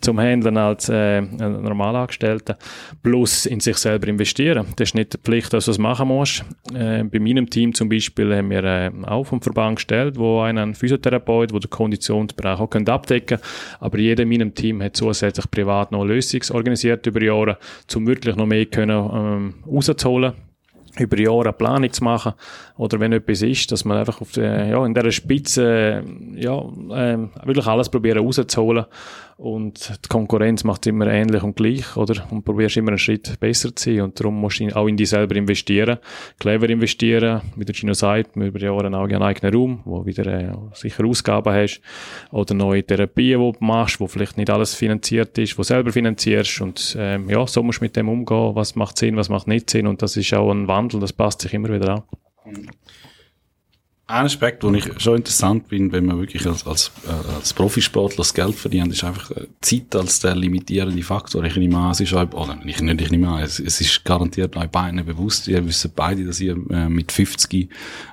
zum 0.00 0.18
Handeln 0.18 0.56
als 0.56 0.88
äh, 0.88 1.18
ein 1.18 1.36
Normalangestellter. 1.36 2.56
Plus 3.02 3.44
in 3.44 3.60
sich 3.60 3.76
selber 3.76 4.08
investieren. 4.08 4.66
Das 4.76 4.90
ist 4.90 4.94
nicht 4.94 5.12
die 5.12 5.18
Pflicht, 5.18 5.52
dass 5.52 5.66
du 5.66 5.72
das 5.72 5.78
machen 5.78 6.08
musst. 6.08 6.42
Äh, 6.74 7.04
bei 7.04 7.18
meinem 7.18 7.50
Team 7.50 7.74
zum 7.74 7.90
Beispiel 7.90 8.34
haben 8.34 8.48
wir 8.48 8.64
äh, 8.64 8.90
auch 9.06 9.24
vom 9.24 9.42
Verband 9.42 9.76
gestellt, 9.76 10.16
wo 10.16 10.40
einen 10.40 10.74
Physiotherapeut, 10.74 11.52
wo 11.52 11.58
der 11.58 11.68
Konditionsbereich 11.68 12.58
auch 12.58 12.74
abdecken 12.74 13.38
können. 13.38 13.42
Aber 13.78 13.98
jeder 13.98 14.22
in 14.22 14.30
meinem 14.30 14.54
Team 14.54 14.82
hat 14.82 14.96
zusätzlich 14.96 15.50
privat 15.50 15.92
noch 15.92 16.04
Lösungen 16.04 16.44
organisiert 16.52 17.06
über 17.06 17.22
Jahre, 17.22 17.58
um 17.94 18.06
wirklich 18.06 18.36
noch 18.36 18.46
mehr 18.46 18.64
können, 18.66 19.10
ähm, 19.12 19.54
rauszuholen 19.66 20.32
über 20.98 21.18
Jahre 21.18 21.42
eine 21.42 21.52
Planung 21.52 21.92
zu 21.92 22.04
machen 22.04 22.32
oder 22.76 22.98
wenn 23.00 23.12
etwas 23.12 23.42
ist, 23.42 23.70
dass 23.72 23.84
man 23.84 23.98
einfach 23.98 24.20
auf 24.20 24.32
der, 24.32 24.66
ja, 24.66 24.84
in 24.84 24.94
dieser 24.94 25.12
Spitze 25.12 26.02
ja, 26.34 26.58
äh, 26.58 27.18
wirklich 27.44 27.66
alles 27.66 27.88
probieren 27.88 28.24
rauszuholen 28.24 28.86
und 29.40 29.88
die 30.04 30.08
Konkurrenz 30.08 30.64
macht 30.64 30.86
immer 30.86 31.06
ähnlich 31.06 31.42
und 31.42 31.56
gleich, 31.56 31.96
oder? 31.96 32.26
Und 32.30 32.44
probierst 32.44 32.76
immer 32.76 32.90
einen 32.90 32.98
Schritt 32.98 33.40
besser 33.40 33.74
zu 33.74 33.90
sein. 33.90 34.02
Und 34.02 34.20
darum 34.20 34.38
musst 34.38 34.60
du 34.60 34.76
auch 34.76 34.86
in 34.86 34.98
dich 34.98 35.08
selber 35.08 35.34
investieren. 35.34 35.96
Clever 36.38 36.68
investieren, 36.68 37.40
wie 37.56 37.64
der 37.64 37.74
Gino 37.74 37.94
sagt, 37.94 38.36
über 38.36 38.60
Jahre 38.60 38.94
auch 38.94 39.04
einen 39.04 39.22
eigenen 39.22 39.54
Raum, 39.54 39.80
wo 39.86 40.04
wieder 40.04 40.26
äh, 40.26 40.52
sicher 40.74 41.06
Ausgaben 41.06 41.54
hast. 41.54 41.80
Oder 42.30 42.52
neue 42.52 42.84
Therapien, 42.84 43.40
die 43.40 43.58
du 43.58 43.64
machst, 43.64 43.98
wo 43.98 44.06
vielleicht 44.06 44.36
nicht 44.36 44.50
alles 44.50 44.74
finanziert 44.74 45.38
ist, 45.38 45.56
wo 45.56 45.62
du 45.62 45.68
selber 45.68 45.90
finanzierst. 45.90 46.60
Und 46.60 46.96
ähm, 47.00 47.30
ja, 47.30 47.46
so 47.46 47.62
musst 47.62 47.80
du 47.80 47.84
mit 47.86 47.96
dem 47.96 48.10
umgehen. 48.10 48.54
Was 48.54 48.76
macht 48.76 48.98
Sinn, 48.98 49.16
was 49.16 49.30
macht 49.30 49.48
nicht 49.48 49.70
Sinn. 49.70 49.86
Und 49.86 50.02
das 50.02 50.18
ist 50.18 50.34
auch 50.34 50.50
ein 50.50 50.68
Wandel, 50.68 51.00
das 51.00 51.14
passt 51.14 51.40
sich 51.40 51.54
immer 51.54 51.70
wieder 51.70 51.94
an. 51.94 52.02
Ein 54.10 54.26
Aspekt, 54.26 54.64
den 54.64 54.74
ich 54.74 55.00
schon 55.00 55.18
interessant 55.18 55.68
bin, 55.68 55.92
wenn 55.92 56.06
man 56.06 56.18
wirklich 56.18 56.44
als, 56.44 56.66
als, 56.66 56.90
äh, 57.06 57.34
als 57.36 57.54
Profisportler 57.54 58.18
das 58.18 58.34
Geld 58.34 58.56
verdient, 58.56 58.92
ist 58.92 59.04
einfach 59.04 59.30
äh, 59.30 59.46
Zeit 59.60 59.94
als 59.94 60.18
der 60.18 60.34
limitierende 60.34 61.02
Faktor. 61.02 61.44
Ich 61.44 61.54
nehme 61.54 61.78
an, 61.78 61.92
es 61.92 62.00
ist 62.00 62.12
euch, 62.12 62.32
oder 62.32 62.56
nicht, 62.56 62.82
nicht 62.82 63.00
ich 63.00 63.10
nehme 63.12 63.28
an, 63.28 63.40
es, 63.40 63.60
es 63.60 63.80
ist 63.80 64.04
garantiert 64.04 64.56
euch 64.56 64.68
beiden 64.68 65.04
bewusst. 65.06 65.46
Ihr 65.46 65.64
wisst 65.64 65.94
beide, 65.94 66.24
dass 66.24 66.40
ihr 66.40 66.56
äh, 66.70 66.88
mit 66.88 67.12
50 67.12 67.68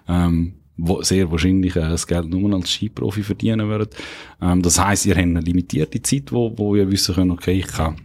ähm, 0.08 0.54
sehr 1.02 1.32
wahrscheinlich 1.32 1.74
das 1.74 2.06
Geld 2.06 2.30
nur 2.30 2.54
als 2.54 2.70
Skiprofi 2.70 3.24
verdienen 3.24 3.68
würdet. 3.68 3.96
Ähm, 4.40 4.62
das 4.62 4.80
heißt, 4.80 5.08
ihr 5.08 5.16
habt 5.16 5.24
eine 5.24 5.42
limitierte 5.42 6.00
Zeit, 6.04 6.32
wo, 6.32 6.56
wo 6.56 6.76
ihr 6.76 6.92
wissen 6.92 7.16
könnt, 7.16 7.32
okay, 7.32 7.60
ich 7.60 7.68
kann 7.68 7.96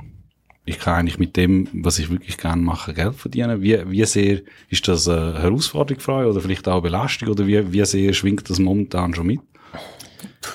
ich 0.65 0.79
kann 0.79 0.95
eigentlich 0.95 1.19
mit 1.19 1.37
dem, 1.37 1.69
was 1.73 1.99
ich 1.99 2.11
wirklich 2.11 2.39
gerne 2.39 2.63
mache, 2.63 2.95
Geld 2.95 3.17
verdienen. 3.17 3.63
Wie, 3.63 3.79
wie 3.91 4.05
sehr 4.05 4.41
ist 4.69 4.87
das 4.87 5.09
eine 5.09 5.41
Herausforderung 5.41 6.01
für 6.01 6.13
euch 6.13 6.27
oder 6.27 6.41
vielleicht 6.41 6.69
auch 6.69 6.75
eine 6.75 6.83
Belastung 6.83 7.29
oder 7.29 7.47
wie, 7.47 7.73
wie 7.73 7.85
sehr 7.85 8.13
schwingt 8.13 8.49
das 8.49 8.59
momentan 8.59 9.15
schon 9.15 9.27
mit? 9.27 9.41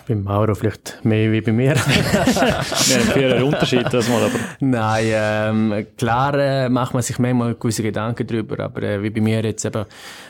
Beim 0.08 0.24
Mauro 0.24 0.56
vielleicht 0.56 1.00
mehr 1.04 1.32
wie 1.32 1.42
bei 1.42 1.52
mir. 1.52 1.76
Wir 2.88 3.00
haben 3.00 3.12
viel 3.14 3.44
Unterschied 3.44 3.86
das 3.92 4.08
mal, 4.10 4.24
aber. 4.24 4.40
Nein, 4.60 5.06
ähm, 5.10 5.88
klar 5.98 6.34
äh, 6.36 6.70
macht 6.70 6.94
man 6.94 7.04
sich 7.04 7.20
manchmal 7.20 7.56
gewisse 7.56 7.84
Gedanken 7.84 8.28
darüber, 8.28 8.64
aber 8.64 8.84
äh, 8.84 9.02
wie 9.04 9.10
bei 9.10 9.22
mir 9.22 9.44
jetzt 9.44 9.66
eben, 9.66 9.86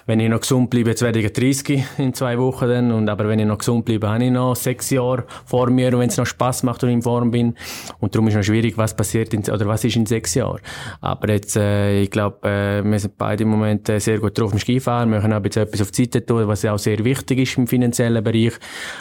wenn 0.06 0.20
ich 0.20 0.30
noch 0.30 0.42
gesund 0.42 0.70
bleibe, 0.70 0.90
jetzt 0.90 1.02
werde 1.02 1.20
ich 1.20 1.34
30 1.34 1.84
in 1.98 2.14
zwei 2.14 2.38
Wochen 2.38 2.68
dann, 2.68 2.92
und 2.92 3.10
aber 3.10 3.28
wenn 3.28 3.40
ich 3.40 3.46
noch 3.46 3.58
gesund 3.58 3.86
bleibe, 3.86 4.10
habe 4.10 4.24
ich 4.24 4.32
noch 4.32 4.56
sechs 4.56 4.90
Jahre 4.90 5.26
vor 5.46 5.70
mir, 5.70 5.98
wenn 5.98 6.10
es 6.10 6.18
noch 6.18 6.26
Spaß 6.26 6.64
macht 6.64 6.84
und 6.84 6.90
in 6.90 7.02
Form 7.02 7.32
bin. 7.32 7.56
Und 8.00 8.14
darum 8.14 8.28
ist 8.28 8.36
es 8.36 8.38
noch 8.38 8.44
schwierig, 8.44 8.78
was 8.78 8.96
passiert 8.96 9.34
in, 9.34 9.42
oder 9.42 9.66
was 9.68 9.84
ist 9.84 9.96
in 9.96 10.06
sechs 10.06 10.34
Jahren. 10.36 10.60
Aber 11.02 11.30
jetzt, 11.30 11.56
äh, 11.56 12.02
ich 12.02 12.12
glaube, 12.12 12.48
äh, 12.48 12.84
wir 12.84 13.00
sind 13.00 13.18
beide 13.18 13.44
im 13.44 13.50
Moment 13.50 13.90
äh, 13.90 14.00
sehr 14.00 14.20
gut 14.20 14.38
drauf 14.38 14.54
im 14.54 14.60
Skifahren. 14.60 15.12
Wir 15.12 15.20
können 15.20 15.34
auch 15.34 15.44
jetzt 15.44 15.58
etwas 15.58 15.82
auf 15.82 15.92
die 15.92 16.04
Seite 16.04 16.26
tun, 16.26 16.48
was 16.48 16.62
ja 16.62 16.74
auch 16.74 16.80
sehr 16.80 17.04
wichtig 17.04 17.40
ist 17.40 17.58
im 17.58 17.68
finanziellen 17.68 18.24
Bereich. 18.24 18.54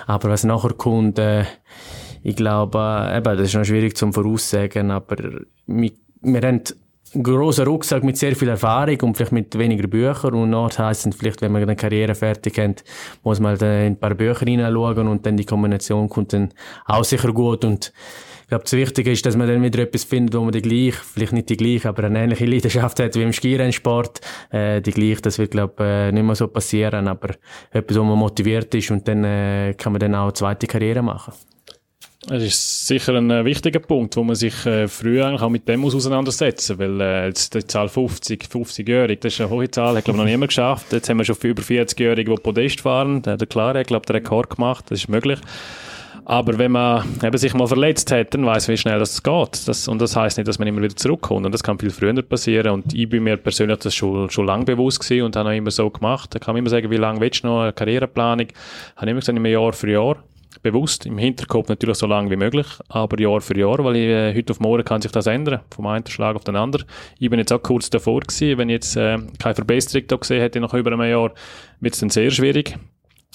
Aber 0.07 0.30
was 0.30 0.45
nachher 0.46 0.74
kommt, 0.74 1.18
äh, 1.18 1.44
ich 2.22 2.37
glaube, 2.37 2.78
äh, 2.78 3.18
eben, 3.18 3.37
das 3.37 3.48
ist 3.48 3.54
noch 3.54 3.64
schwierig 3.64 3.96
zum 3.96 4.12
voraussagen, 4.12 4.90
aber 4.90 5.16
wir, 5.66 5.92
wir 6.22 6.40
haben 6.40 6.62
einen 7.14 7.22
grossen 7.22 7.66
Rucksack 7.66 8.02
mit 8.02 8.16
sehr 8.16 8.35
viel 8.35 8.48
Erfahrung 8.48 9.00
und 9.02 9.16
vielleicht 9.16 9.32
mit 9.32 9.56
weniger 9.59 9.87
Büchern 9.87 10.35
und 10.35 10.50
noch 10.50 10.76
heisst 10.78 11.09
vielleicht, 11.14 11.40
wenn 11.40 11.52
man 11.52 11.62
eine 11.62 11.76
Karriere 11.76 12.14
fertig 12.14 12.59
hat, 12.59 12.85
muss 13.22 13.40
man 13.40 13.56
in 13.56 13.64
ein 13.64 13.96
paar 13.96 14.14
Bücher 14.14 14.44
hineinschauen 14.44 15.09
und 15.09 15.24
dann 15.24 15.37
die 15.37 15.44
Kombination 15.44 16.09
kommt 16.09 16.32
dann 16.32 16.52
auch 16.85 17.04
sicher 17.04 17.32
gut 17.32 17.64
und 17.64 17.92
ich 18.46 18.50
glaube, 18.50 18.62
das 18.62 18.74
Wichtige 18.74 19.11
ist, 19.11 19.26
dass 19.26 19.37
man 19.37 19.48
dann 19.48 19.61
wieder 19.61 19.80
etwas 19.80 20.04
findet, 20.04 20.37
wo 20.37 20.40
man 20.40 20.52
die 20.52 20.62
gleich, 20.62 20.94
vielleicht 20.94 21.32
nicht 21.32 21.48
die 21.48 21.56
gleiche, 21.56 21.88
aber 21.88 22.04
eine 22.04 22.22
ähnliche 22.22 22.46
Leidenschaft 22.46 23.00
hat 23.00 23.16
wie 23.16 23.22
im 23.22 23.32
Skirennsport. 23.32 24.20
Äh, 24.52 24.80
die 24.80 24.92
gleich, 24.92 25.20
das 25.20 25.40
wird, 25.40 25.50
glaube 25.50 25.85
äh, 25.85 26.12
nicht 26.12 26.22
mehr 26.22 26.37
so 26.37 26.46
passieren, 26.46 27.09
aber 27.09 27.30
etwas, 27.72 27.98
wo 27.98 28.04
man 28.04 28.16
motiviert 28.16 28.72
ist 28.76 28.92
und 28.92 29.09
dann 29.09 29.24
äh, 29.24 29.74
kann 29.76 29.92
man 29.92 29.98
dann 29.98 30.14
auch 30.14 30.26
eine 30.26 30.32
zweite 30.35 30.68
Karriere 30.68 31.02
machen. 31.02 31.32
Das 32.28 32.40
ist 32.40 32.87
sicher 32.87 33.14
ein 33.14 33.28
äh, 33.32 33.44
wichtiger 33.44 33.80
Punkt, 33.80 34.14
wo 34.16 34.22
man 34.22 34.37
sich 34.37 34.64
äh, 34.64 34.87
früher 34.87 35.26
eigentlich 35.26 35.42
auch 35.42 35.50
mit 35.50 35.66
dem 35.66 35.80
muss 35.80 35.96
auseinandersetzen 35.96 36.78
weil 36.78 37.00
äh, 37.00 37.26
jetzt 37.26 37.52
die 37.52 37.66
Zahl 37.66 37.88
50, 37.88 38.44
50-jährig, 38.44 39.18
das 39.18 39.32
ist 39.35 39.40
eine 39.40 39.50
hohe 39.50 39.68
Zahl, 39.68 39.96
hat 39.96 40.04
glaube 40.04 40.18
ich 40.18 40.24
noch 40.24 40.30
niemand 40.30 40.50
geschafft. 40.50 40.92
Jetzt 40.92 41.09
haben 41.09 41.18
wir 41.18 41.24
schon 41.24 41.37
über 41.42 41.62
40-Jährige, 41.62 42.32
die 42.32 42.40
Podest 42.40 42.80
fahren. 42.80 43.22
Der, 43.22 43.37
der 43.37 43.48
Klare 43.48 43.80
hat 43.80 43.88
glaube 43.88 44.06
den 44.06 44.14
Rekord 44.14 44.50
gemacht, 44.50 44.85
das 44.88 45.00
ist 45.00 45.09
möglich. 45.09 45.40
Aber 46.28 46.58
wenn 46.58 46.72
man 46.72 47.04
eben 47.22 47.38
sich 47.38 47.54
mal 47.54 47.68
verletzt 47.68 48.10
hat, 48.10 48.34
dann 48.34 48.44
weiß 48.44 48.66
man, 48.66 48.72
wie 48.72 48.78
schnell 48.78 48.98
das 48.98 49.22
geht. 49.22 49.68
Das, 49.68 49.86
und 49.86 50.00
das 50.00 50.16
heißt 50.16 50.38
nicht, 50.38 50.48
dass 50.48 50.58
man 50.58 50.66
immer 50.66 50.82
wieder 50.82 50.96
zurückkommt. 50.96 51.46
Und 51.46 51.52
das 51.52 51.62
kann 51.62 51.78
viel 51.78 51.90
früher 51.90 52.20
passieren. 52.20 52.72
Und 52.72 52.92
ich 52.92 53.08
bin 53.08 53.22
mir 53.22 53.36
persönlich 53.36 53.78
das 53.78 53.94
schon, 53.94 54.28
schon 54.28 54.44
lange 54.44 54.64
bewusst 54.64 54.98
gewesen 54.98 55.22
und 55.22 55.36
habe 55.36 55.50
auch 55.50 55.54
immer 55.54 55.70
so 55.70 55.88
gemacht. 55.88 56.34
Da 56.34 56.40
kann 56.40 56.54
man 56.54 56.58
immer 56.58 56.70
sagen, 56.70 56.90
wie 56.90 56.96
lange 56.96 57.20
willst 57.20 57.44
du 57.44 57.46
noch 57.46 57.62
eine 57.62 57.72
Karriereplanung? 57.72 58.48
Habe 58.96 59.06
ich 59.06 59.10
immer 59.10 59.20
gesagt, 59.20 59.38
immer 59.38 59.48
Jahr 59.48 59.72
für 59.72 59.88
Jahr 59.88 60.16
bewusst 60.62 61.06
im 61.06 61.18
Hinterkopf 61.18 61.68
natürlich 61.68 61.98
so 61.98 62.06
lange 62.06 62.30
wie 62.30 62.36
möglich, 62.36 62.66
aber 62.88 63.20
Jahr 63.20 63.40
für 63.40 63.56
Jahr, 63.56 63.84
weil 63.84 63.96
ich, 63.96 64.08
äh, 64.08 64.34
heute 64.34 64.52
auf 64.52 64.58
morgen 64.58 64.84
kann 64.84 65.02
sich 65.02 65.12
das 65.12 65.26
ändern, 65.26 65.60
vom 65.72 65.86
einen 65.86 66.06
Schlag 66.06 66.34
auf 66.34 66.44
den 66.44 66.56
anderen. 66.56 66.86
Ich 67.18 67.30
bin 67.30 67.38
jetzt 67.38 67.52
auch 67.52 67.62
kurz 67.62 67.90
davor 67.90 68.20
gewesen, 68.20 68.58
wenn 68.58 68.70
ich 68.70 68.74
jetzt 68.74 68.96
äh, 68.96 69.18
keine 69.38 69.54
Verbesserung 69.54 70.08
da 70.08 70.16
gesehen 70.16 70.40
hätte 70.40 70.58
nach 70.58 70.74
über 70.74 70.90
einem 70.90 71.08
Jahr, 71.08 71.32
wird 71.80 71.94
es 71.94 72.00
dann 72.00 72.10
sehr 72.10 72.30
schwierig. 72.30 72.76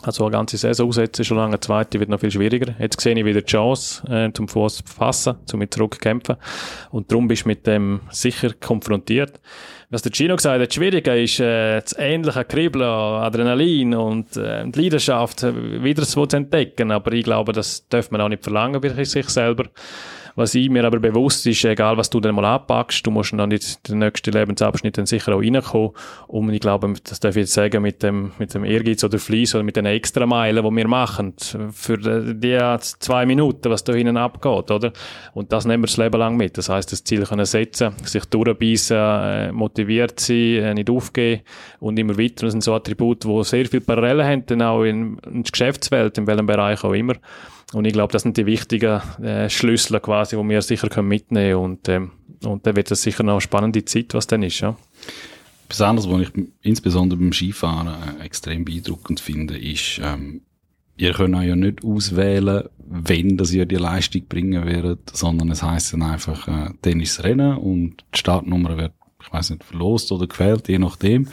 Also 0.03 0.25
eine 0.25 0.31
ganze 0.31 0.57
Saison 0.57 0.89
aussetzen, 0.89 1.23
schon 1.23 1.37
lange 1.37 1.49
eine 1.49 1.59
zweite, 1.59 1.99
wird 1.99 2.09
noch 2.09 2.19
viel 2.19 2.31
schwieriger. 2.31 2.73
Jetzt 2.79 2.99
sehe 2.99 3.17
ich 3.17 3.25
wieder 3.25 3.41
die 3.41 3.51
Chance, 3.51 4.03
äh, 4.11 4.31
zum 4.33 4.47
Fuß 4.47 4.77
zu 4.77 4.83
fassen, 4.83 5.35
zum 5.45 5.69
zurückkämpfen. 5.69 6.37
Und 6.89 7.11
darum 7.11 7.27
bist 7.27 7.45
du 7.45 7.49
mit 7.49 7.67
dem 7.67 8.01
sicher 8.09 8.51
konfrontiert. 8.59 9.39
Was 9.91 10.01
der 10.01 10.11
Gino 10.11 10.35
gesagt 10.35 10.59
hat, 10.59 10.67
das 10.67 10.73
Schwierige 10.73 11.21
ist, 11.21 11.39
äh, 11.39 11.81
das 11.81 11.95
ähnliche 11.99 12.45
Kribbeln, 12.45 12.83
Adrenalin 12.83 13.93
und 13.93 14.37
äh, 14.37 14.65
die 14.65 14.83
Leidenschaft 14.83 15.43
wieder 15.43 16.05
so 16.05 16.25
zu 16.25 16.37
entdecken. 16.37 16.91
Aber 16.91 17.11
ich 17.11 17.23
glaube, 17.23 17.51
das 17.51 17.87
darf 17.89 18.09
man 18.09 18.21
auch 18.21 18.29
nicht 18.29 18.43
verlangen 18.43 18.81
bei 18.81 19.03
sich 19.03 19.29
selber. 19.29 19.65
Was 20.35 20.55
ich 20.55 20.69
mir 20.69 20.83
aber 20.85 20.99
bewusst 20.99 21.45
ist, 21.47 21.63
egal 21.65 21.97
was 21.97 22.09
du 22.09 22.19
dann 22.19 22.35
mal 22.35 22.45
anpackst, 22.45 23.05
du 23.05 23.11
musst 23.11 23.33
dann 23.33 23.49
nicht 23.49 23.87
den 23.87 23.99
nächsten 23.99 24.31
Lebensabschnitt 24.31 24.97
dann 24.97 25.05
sicher 25.05 25.35
auch 25.35 25.41
reinkommen. 25.41 25.91
Und 26.27 26.53
ich 26.53 26.59
glaube, 26.59 26.93
das 27.03 27.19
darf 27.19 27.35
ich 27.35 27.41
jetzt 27.41 27.53
sagen, 27.53 27.81
mit 27.81 28.03
dem, 28.03 28.31
mit 28.39 28.53
dem 28.53 28.63
Ehrgeiz 28.63 29.03
oder 29.03 29.19
Fleiss 29.19 29.55
oder 29.55 29.63
mit 29.63 29.75
den 29.75 29.85
extra 29.85 30.25
Meilen, 30.25 30.63
die 30.63 30.75
wir 30.75 30.87
machen, 30.87 31.33
für 31.71 31.97
die 31.97 32.59
zwei 32.79 33.25
Minuten, 33.25 33.69
was 33.69 33.83
da 33.83 33.93
hinten 33.93 34.17
abgeht, 34.17 34.71
oder? 34.71 34.91
Und 35.33 35.51
das 35.51 35.65
nehmen 35.65 35.83
wir 35.83 35.87
das 35.87 35.97
Leben 35.97 36.19
lang 36.19 36.37
mit. 36.37 36.57
Das 36.57 36.69
heißt, 36.69 36.91
das 36.91 37.03
Ziel 37.03 37.23
können 37.23 37.45
setzen, 37.45 37.93
sich 38.03 38.25
durchbeissen, 38.25 38.97
äh, 38.97 39.51
motiviert 39.51 40.19
sein, 40.19 40.35
äh, 40.35 40.73
nicht 40.73 40.89
aufgeben 40.89 41.41
und 41.79 41.97
immer 41.99 42.17
weiter. 42.17 42.45
Das 42.45 42.51
sind 42.51 42.63
so 42.63 42.73
Attribute, 42.73 43.23
die 43.23 43.43
sehr 43.43 43.65
viel 43.65 43.81
Parallelen 43.81 44.25
haben, 44.25 44.45
dann 44.45 44.61
auch 44.61 44.83
in, 44.83 45.17
in 45.25 45.43
der 45.43 45.51
Geschäftswelt, 45.51 46.17
in 46.17 46.27
welchem 46.27 46.45
Bereich 46.45 46.83
auch 46.83 46.93
immer. 46.93 47.15
Und 47.73 47.85
ich 47.85 47.93
glaube, 47.93 48.11
das 48.11 48.23
sind 48.23 48.37
die 48.37 48.45
wichtigen 48.45 49.01
äh, 49.21 49.49
Schlüssel 49.49 49.99
quasi, 49.99 50.35
die 50.35 50.49
wir 50.49 50.61
sicher 50.61 50.89
können 50.89 51.07
mitnehmen 51.07 51.51
können. 51.51 51.63
Und, 51.63 51.89
ähm, 51.89 52.11
und 52.43 52.65
dann 52.65 52.75
wird 52.75 52.91
das 52.91 53.01
sicher 53.01 53.23
noch 53.23 53.33
eine 53.33 53.41
spannende 53.41 53.85
Zeit, 53.85 54.13
was 54.13 54.27
dann 54.27 54.43
ist, 54.43 54.59
ja. 54.59 54.75
Besonders, 55.69 56.09
was 56.09 56.21
ich 56.21 56.31
insbesondere 56.61 57.17
beim 57.17 57.31
Skifahren 57.31 57.87
äh, 57.87 58.25
extrem 58.25 58.65
beeindruckend 58.65 59.21
finde, 59.21 59.57
ist, 59.57 60.01
ähm, 60.03 60.41
ihr 60.97 61.13
könnt 61.13 61.41
ja 61.43 61.55
nicht 61.55 61.85
auswählen, 61.85 62.65
wenn 62.77 63.37
das 63.37 63.53
ihr 63.53 63.65
die 63.65 63.77
Leistung 63.77 64.27
bringen 64.27 64.65
werdet, 64.65 65.09
sondern 65.13 65.49
es 65.49 65.63
heisst 65.63 65.93
dann 65.93 66.03
einfach 66.03 66.47
äh, 66.49 66.73
Tennisrennen 66.81 67.57
und 67.57 68.03
die 68.13 68.19
Startnummer 68.19 68.77
wird 68.77 68.91
ich 69.23 69.31
weiß 69.31 69.51
nicht, 69.51 69.63
verlost 69.63 70.11
oder 70.11 70.27
gefällt, 70.27 70.67
je 70.67 70.79
nachdem. 70.79 71.27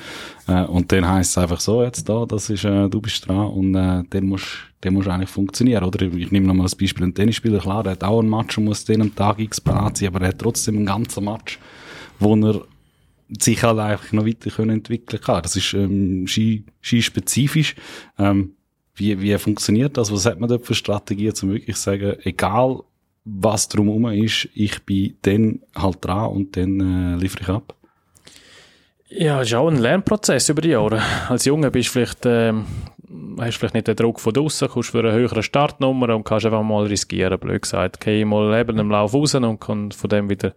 Äh, 0.47 0.65
und 0.65 0.93
dann 0.93 1.09
heisst 1.09 1.31
es 1.33 1.39
einfach 1.39 1.61
so, 1.61 1.83
jetzt 1.83 2.09
da, 2.09 2.27
das 2.27 2.51
ist, 2.51 2.65
äh, 2.65 2.89
du 2.89 3.01
bist 3.01 3.27
dran 3.27 3.47
und 3.49 3.75
äh, 3.75 4.05
dann 4.11 4.27
musst 4.27 4.68
dann 4.81 4.95
muss 4.95 5.09
eigentlich 5.09 5.31
funktionieren, 5.31 5.85
oder? 5.85 6.01
Ich 6.03 6.31
nehme 6.31 6.47
nochmal 6.47 6.67
das 6.67 6.77
Beispiel, 6.77 7.05
ein 7.05 7.15
Tennisspieler, 7.15 7.59
klar, 7.59 7.83
der 7.83 7.93
hat 7.93 8.05
auch 8.05 8.21
ein 8.21 8.31
Match 8.31 8.59
und 8.59 8.65
muss 8.65 8.85
den 8.85 9.03
am 9.03 9.15
Tag 9.15 9.39
X 9.41 9.61
parat 9.61 9.97
sein, 9.97 10.09
aber 10.09 10.21
er 10.23 10.29
hat 10.29 10.39
trotzdem 10.39 10.77
einen 10.77 10.87
ganzen 10.87 11.25
Match, 11.25 11.59
wo 12.19 12.37
er 12.37 12.63
sich 13.41 13.63
halt 13.63 13.79
einfach 13.79 14.13
noch 14.13 14.27
weiter 14.27 14.59
entwickeln 14.61 15.21
kann. 15.21 15.43
Das 15.43 15.57
ist 15.57 15.75
ähm, 15.75 16.27
Ski, 16.27 16.65
Ski-spezifisch. 16.81 17.75
Ähm, 18.19 18.53
wie, 18.95 19.21
wie 19.21 19.37
funktioniert 19.39 19.97
das? 19.97 20.13
Was 20.13 20.27
hat 20.27 20.41
man 20.41 20.49
dort 20.49 20.67
für 20.67 20.75
Strategien, 20.75 21.35
um 21.43 21.51
wirklich 21.51 21.77
zu 21.77 21.83
sagen, 21.83 22.17
egal 22.23 22.81
was 23.25 23.69
drumherum 23.69 24.07
ist, 24.07 24.49
ich 24.55 24.83
bin 24.85 25.17
dann 25.23 25.61
halt 25.75 25.99
dran 26.01 26.31
und 26.31 26.57
dann 26.57 26.81
äh, 27.15 27.17
liefere 27.21 27.43
ich 27.43 27.49
ab? 27.49 27.75
Ja, 29.11 29.41
es 29.41 29.49
ist 29.49 29.55
auch 29.55 29.69
ein 29.69 29.77
Lernprozess 29.77 30.49
über 30.49 30.61
die 30.61 30.71
Jahre. 30.71 31.03
Als 31.29 31.45
Junge 31.45 31.71
bist 31.71 31.89
du 31.89 31.93
vielleicht, 31.93 32.25
ähm, 32.25 32.65
hast 33.39 33.57
vielleicht 33.57 33.75
nicht 33.75 33.89
den 33.89 33.97
Druck 33.97 34.21
von 34.21 34.33
draußen, 34.33 34.69
kommst 34.69 34.91
für 34.91 35.01
eine 35.01 35.13
höhere 35.13 35.43
Startnummer 35.43 36.15
und 36.15 36.25
kannst 36.25 36.47
einfach 36.47 36.63
mal 36.63 36.87
riskieren, 36.87 37.39
blöd 37.39 37.63
gesagt. 37.63 38.01
Gehe 38.01 38.27
mal 38.27 38.59
eben 38.59 38.79
im 38.79 38.91
Lauf 38.91 39.15
raus 39.15 39.35
und 39.35 39.61
kann 39.61 39.93
von 39.93 40.11
dem 40.11 40.29
wieder, 40.29 40.53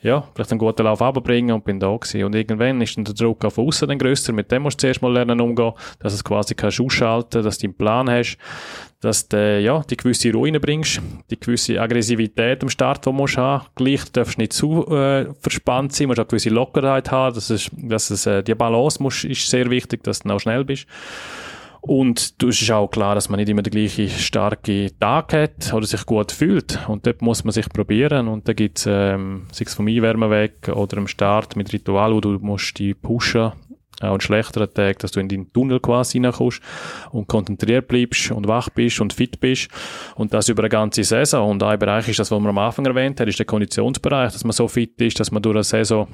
ja, 0.00 0.24
vielleicht 0.34 0.50
einen 0.50 0.58
guten 0.58 0.82
Lauf 0.82 1.00
abbringen 1.00 1.54
und 1.54 1.64
bin 1.64 1.78
da 1.78 1.94
gewesen. 1.94 2.24
Und 2.24 2.34
irgendwann 2.34 2.80
ist 2.80 2.96
dann 2.96 3.04
der 3.04 3.14
Druck 3.14 3.44
auf 3.44 3.58
außen 3.58 3.88
dann 3.88 3.98
grösser. 3.98 4.32
Mit 4.32 4.50
dem 4.50 4.62
musst 4.62 4.78
du 4.78 4.86
zuerst 4.86 5.02
mal 5.02 5.12
lernen 5.12 5.40
umgehen, 5.40 5.72
dass 6.00 6.16
du 6.16 6.24
quasi 6.24 6.54
kannst 6.54 6.80
ausschalten, 6.80 7.42
dass 7.42 7.58
du 7.58 7.66
einen 7.66 7.74
Plan 7.74 8.10
hast, 8.10 8.36
dass 9.00 9.28
du, 9.28 9.60
ja, 9.60 9.82
die 9.88 9.96
gewisse 9.96 10.32
Ruhe 10.32 10.52
reinbringst, 10.52 11.00
die 11.30 11.38
gewisse 11.38 11.80
Aggressivität 11.80 12.62
am 12.62 12.68
Start, 12.68 13.04
die 13.04 13.10
du 13.10 13.12
musst 13.12 13.36
haben. 13.36 13.66
Gleich 13.74 14.04
darfst 14.12 14.36
du 14.36 14.40
nicht 14.40 14.52
zu 14.52 14.86
äh, 14.88 15.26
verspannt 15.40 15.92
sein, 15.92 16.08
musst 16.08 16.20
auch 16.20 16.28
gewisse 16.28 16.50
Lockerheit 16.50 17.10
haben, 17.10 17.34
dass 17.34 17.50
es, 17.50 17.70
dass 17.76 18.10
es, 18.10 18.26
äh, 18.26 18.42
die 18.42 18.54
Balance 18.54 19.02
muss, 19.02 19.24
ist 19.24 19.48
sehr 19.48 19.70
wichtig, 19.70 20.04
dass 20.04 20.20
du 20.20 20.30
auch 20.30 20.38
schnell 20.38 20.64
bist. 20.64 20.86
Und 21.84 22.40
du 22.40 22.48
ist 22.48 22.70
auch 22.70 22.88
klar, 22.88 23.16
dass 23.16 23.28
man 23.28 23.40
nicht 23.40 23.48
immer 23.48 23.62
den 23.62 23.72
gleichen 23.72 24.08
starken 24.08 24.92
Tag 25.00 25.32
hat 25.32 25.74
oder 25.74 25.84
sich 25.84 26.06
gut 26.06 26.30
fühlt. 26.30 26.78
Und 26.88 27.06
dort 27.06 27.22
muss 27.22 27.42
man 27.42 27.52
sich 27.52 27.68
probieren. 27.68 28.28
Und 28.28 28.46
da 28.46 28.52
gibt's 28.52 28.86
ähm, 28.88 29.48
sei 29.50 29.64
es 29.66 29.74
vom 29.74 29.88
Einwärmen 29.88 30.30
weg 30.30 30.70
oder 30.72 30.98
am 30.98 31.08
Start 31.08 31.56
mit 31.56 31.72
Ritual, 31.72 32.14
wo 32.14 32.20
du 32.20 32.38
musst 32.40 32.78
die 32.78 32.94
pushen 32.94 33.50
auch 34.00 34.14
an 34.14 34.20
schlechteren 34.20 34.72
Tagen, 34.72 34.98
dass 34.98 35.12
du 35.12 35.20
in 35.20 35.28
den 35.28 35.52
Tunnel 35.52 35.80
quasi 35.80 36.18
reinkommst 36.18 36.60
und 37.10 37.28
konzentriert 37.28 37.88
bleibst 37.88 38.30
und 38.32 38.48
wach 38.48 38.68
bist 38.70 39.00
und 39.00 39.12
fit 39.12 39.38
bist 39.40 39.68
und 40.16 40.34
das 40.34 40.48
über 40.48 40.62
eine 40.62 40.70
ganze 40.70 41.04
Saison. 41.04 41.50
Und 41.50 41.62
ein 41.62 41.78
Bereich 41.78 42.08
ist 42.08 42.18
das, 42.18 42.30
was 42.30 42.40
man 42.40 42.50
am 42.50 42.58
Anfang 42.58 42.86
erwähnt 42.86 43.20
hat, 43.20 43.28
ist 43.28 43.38
der 43.38 43.46
Konditionsbereich, 43.46 44.32
dass 44.32 44.44
man 44.44 44.52
so 44.52 44.66
fit 44.68 45.00
ist, 45.00 45.20
dass 45.20 45.30
man 45.30 45.42
durch 45.42 45.56
eine 45.56 45.64
Saison 45.64 46.08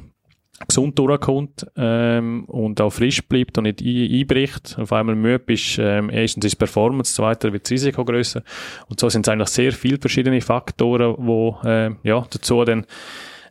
gesund 0.66 0.98
durchkommt 0.98 1.66
ähm, 1.76 2.44
und 2.46 2.80
auch 2.80 2.90
frisch 2.90 3.22
bleibt 3.28 3.58
und 3.58 3.64
nicht 3.64 3.82
einbricht. 3.82 4.76
Auf 4.78 4.92
einmal 4.92 5.14
müde 5.14 5.38
bist, 5.38 5.78
ähm, 5.78 6.10
erstens 6.10 6.46
ist 6.46 6.56
Performance, 6.56 7.14
zweitens 7.14 7.52
wird 7.52 7.64
das 7.64 7.70
Risiko 7.70 8.04
grösser. 8.04 8.42
Und 8.88 8.98
so 8.98 9.08
sind 9.08 9.26
es 9.26 9.32
eigentlich 9.32 9.48
sehr 9.48 9.72
viele 9.72 9.98
verschiedene 9.98 10.40
Faktoren, 10.40 11.14
wo 11.18 11.58
äh, 11.64 11.90
ja, 12.02 12.26
dazu 12.30 12.64
dann 12.64 12.86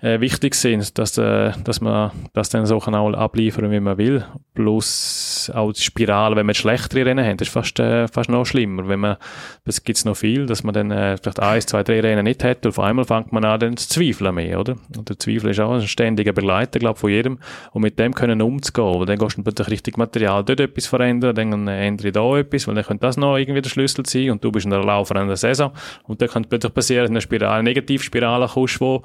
äh, 0.01 0.19
wichtig 0.19 0.55
sind, 0.55 0.97
dass, 0.97 1.17
äh, 1.17 1.51
dass 1.63 1.81
man 1.81 2.11
das 2.33 2.49
dann 2.49 2.65
so 2.65 2.79
kann 2.79 2.95
auch 2.95 3.11
abliefern, 3.13 3.71
wie 3.71 3.79
man 3.79 3.97
will. 3.97 4.25
Plus 4.53 5.51
auch 5.53 5.71
die 5.71 5.81
Spirale, 5.81 6.35
wenn 6.35 6.45
man 6.45 6.55
schlechtere 6.55 7.05
Rennen 7.05 7.25
hat, 7.25 7.41
ist 7.41 7.51
fast, 7.51 7.79
äh, 7.79 8.07
fast 8.07 8.29
noch 8.29 8.45
schlimmer. 8.45 8.87
Wenn 8.87 8.99
man, 8.99 9.17
das 9.65 9.83
gibt's 9.83 10.05
noch 10.05 10.17
viel, 10.17 10.45
dass 10.45 10.63
man 10.63 10.73
dann 10.73 10.91
äh, 10.91 11.17
vielleicht 11.17 11.39
eins, 11.39 11.65
zwei, 11.65 11.83
drei 11.83 12.01
Rennen 12.01 12.23
nicht 12.23 12.43
hat 12.43 12.65
und 12.65 12.69
auf 12.69 12.79
einmal 12.79 13.05
fängt 13.05 13.31
man 13.31 13.45
an, 13.45 13.59
dann 13.59 13.77
zu 13.77 13.87
zweifeln 13.89 14.35
mehr, 14.35 14.59
oder? 14.59 14.75
Und 14.95 15.09
der 15.09 15.19
Zweifel 15.19 15.51
ist 15.51 15.59
auch 15.59 15.73
ein 15.73 15.87
ständiger 15.87 16.33
Begleiter, 16.33 16.79
glaube 16.79 16.99
von 16.99 17.09
jedem. 17.09 17.39
Und 17.71 17.81
mit 17.81 17.99
dem 17.99 18.13
können 18.13 18.41
umzugehen, 18.41 18.99
weil 18.99 19.05
dann 19.05 19.17
gehst 19.17 19.37
du 19.37 19.43
plötzlich 19.43 19.69
richtig 19.69 19.97
Material 19.97 20.43
dort 20.43 20.59
etwas 20.59 20.87
verändern, 20.87 21.35
dann 21.35 21.67
ändere 21.67 22.07
ich 22.07 22.13
da 22.13 22.37
etwas, 22.37 22.67
weil 22.67 22.75
dann 22.75 22.85
könnte 22.85 23.01
das 23.01 23.17
noch 23.17 23.37
irgendwie 23.37 23.61
der 23.61 23.69
Schlüssel 23.69 24.05
sein 24.05 24.31
und 24.31 24.43
du 24.43 24.51
bist 24.51 24.65
in 24.65 24.71
der 24.71 24.83
laufenden 24.83 25.35
Saison 25.35 25.71
und 26.03 26.21
dann 26.21 26.29
kann 26.29 26.45
plötzlich 26.45 26.73
passieren, 26.73 27.03
dass 27.03 27.09
eine 27.11 27.21
Spirale, 27.21 27.55
eine 27.55 27.63
Negativspirale 27.63 28.47
kommst, 28.47 28.79
wo 28.79 29.03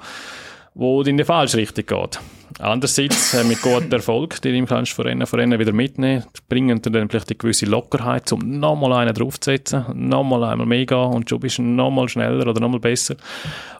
wo 0.75 1.01
in 1.01 1.17
die 1.17 1.23
falsche 1.23 1.57
Richtung 1.57 1.85
geht. 1.85 2.19
Andererseits, 2.59 3.33
äh, 3.33 3.43
mit 3.43 3.61
gutem 3.61 3.91
Erfolg, 3.91 4.41
den 4.41 4.65
kannst 4.65 4.91
du 4.91 4.95
von 4.95 5.05
Rennen 5.05 5.25
von 5.25 5.39
Rennen 5.39 5.59
wieder 5.59 5.71
mitnehmen, 5.71 6.23
bringen 6.49 6.81
dir 6.81 6.91
dann 6.91 7.09
vielleicht 7.09 7.29
eine 7.29 7.37
gewisse 7.37 7.65
Lockerheit, 7.65 8.31
um 8.31 8.59
nochmal 8.59 8.93
einen 8.93 9.13
draufzusetzen, 9.13 9.85
nochmal 9.93 10.43
einmal 10.43 10.67
mega 10.67 11.03
und 11.03 11.29
du 11.29 11.39
bist 11.39 11.59
nochmal 11.59 12.07
schneller 12.09 12.47
oder 12.47 12.59
nochmal 12.59 12.79
besser. 12.79 13.15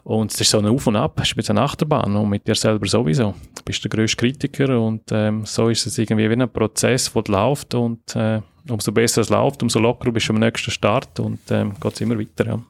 Und 0.02 0.32
es 0.32 0.40
ist 0.40 0.50
so 0.50 0.58
ein 0.58 0.66
Auf 0.66 0.86
und 0.86 0.96
Ab, 0.96 1.20
es 1.22 1.32
ist 1.32 1.50
eine 1.50 1.62
Achterbahn 1.62 2.16
und 2.16 2.28
mit 2.28 2.46
dir 2.46 2.54
selber 2.54 2.86
sowieso. 2.86 3.34
Du 3.54 3.62
bist 3.64 3.82
der 3.84 3.90
grösste 3.90 4.16
Kritiker 4.16 4.80
und 4.80 5.02
ähm, 5.12 5.44
so 5.44 5.68
ist 5.68 5.86
es 5.86 5.96
irgendwie 5.98 6.28
wie 6.28 6.34
ein 6.34 6.52
Prozess, 6.52 7.12
der 7.12 7.22
läuft 7.28 7.74
und 7.74 8.16
äh, 8.16 8.40
umso 8.68 8.92
besser 8.92 9.20
es 9.20 9.30
läuft, 9.30 9.62
umso 9.62 9.78
lockerer 9.78 10.12
bist 10.12 10.28
du 10.28 10.32
am 10.32 10.40
nächsten 10.40 10.70
Start 10.70 11.20
und 11.20 11.40
ähm, 11.50 11.74
geht 11.80 11.92
es 11.92 12.00
immer 12.00 12.18
weiter. 12.18 12.46
Ja. 12.46 12.60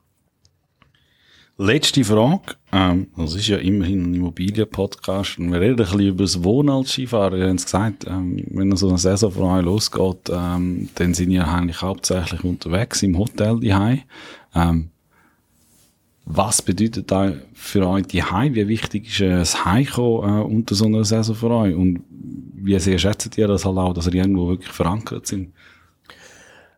Letzte 1.56 2.02
Frage. 2.02 2.56
Ähm, 2.72 3.06
das 3.16 3.36
ist 3.36 3.46
ja 3.46 3.58
immerhin 3.58 4.02
ein 4.02 4.14
Immobilien-Podcast 4.14 5.38
wir 5.38 5.60
reden 5.60 5.74
ein 5.74 5.76
bisschen 5.76 6.00
über 6.00 6.24
das 6.24 6.42
Wohnen 6.42 6.70
als 6.70 6.90
Skifahrer. 6.90 7.36
Ihr 7.36 7.48
habt 7.48 7.62
gesagt, 7.62 8.06
ähm, 8.08 8.44
wenn 8.50 8.74
so 8.74 8.88
eine 8.88 8.98
Saison 8.98 9.30
von 9.30 9.44
euch 9.44 9.64
losgeht, 9.64 10.32
ähm, 10.32 10.88
dann 10.96 11.14
sind 11.14 11.30
ihr 11.30 11.46
eigentlich 11.46 11.80
hauptsächlich 11.80 12.42
unterwegs 12.42 13.04
im 13.04 13.16
Hotel 13.16 13.60
die 13.60 13.72
ähm, 14.56 14.90
Was 16.24 16.60
bedeutet 16.60 17.12
da 17.12 17.34
für 17.52 17.86
euch 17.86 18.06
die 18.06 18.24
Wie 18.24 18.66
wichtig 18.66 19.06
ist 19.06 19.20
äh, 19.20 19.30
das 19.30 19.64
Heimkommen 19.64 20.40
äh, 20.40 20.42
unter 20.42 20.74
so 20.74 20.86
einer 20.86 21.04
Saison 21.04 21.36
für 21.36 21.50
euch? 21.50 21.76
Und 21.76 22.02
wie 22.10 22.76
sehr 22.80 22.98
schätzt 22.98 23.38
ihr 23.38 23.46
das 23.46 23.64
halt 23.64 23.78
auch, 23.78 23.92
dass 23.92 24.08
ihr 24.08 24.14
irgendwo 24.14 24.48
wirklich 24.48 24.72
verankert 24.72 25.28
sind? 25.28 25.52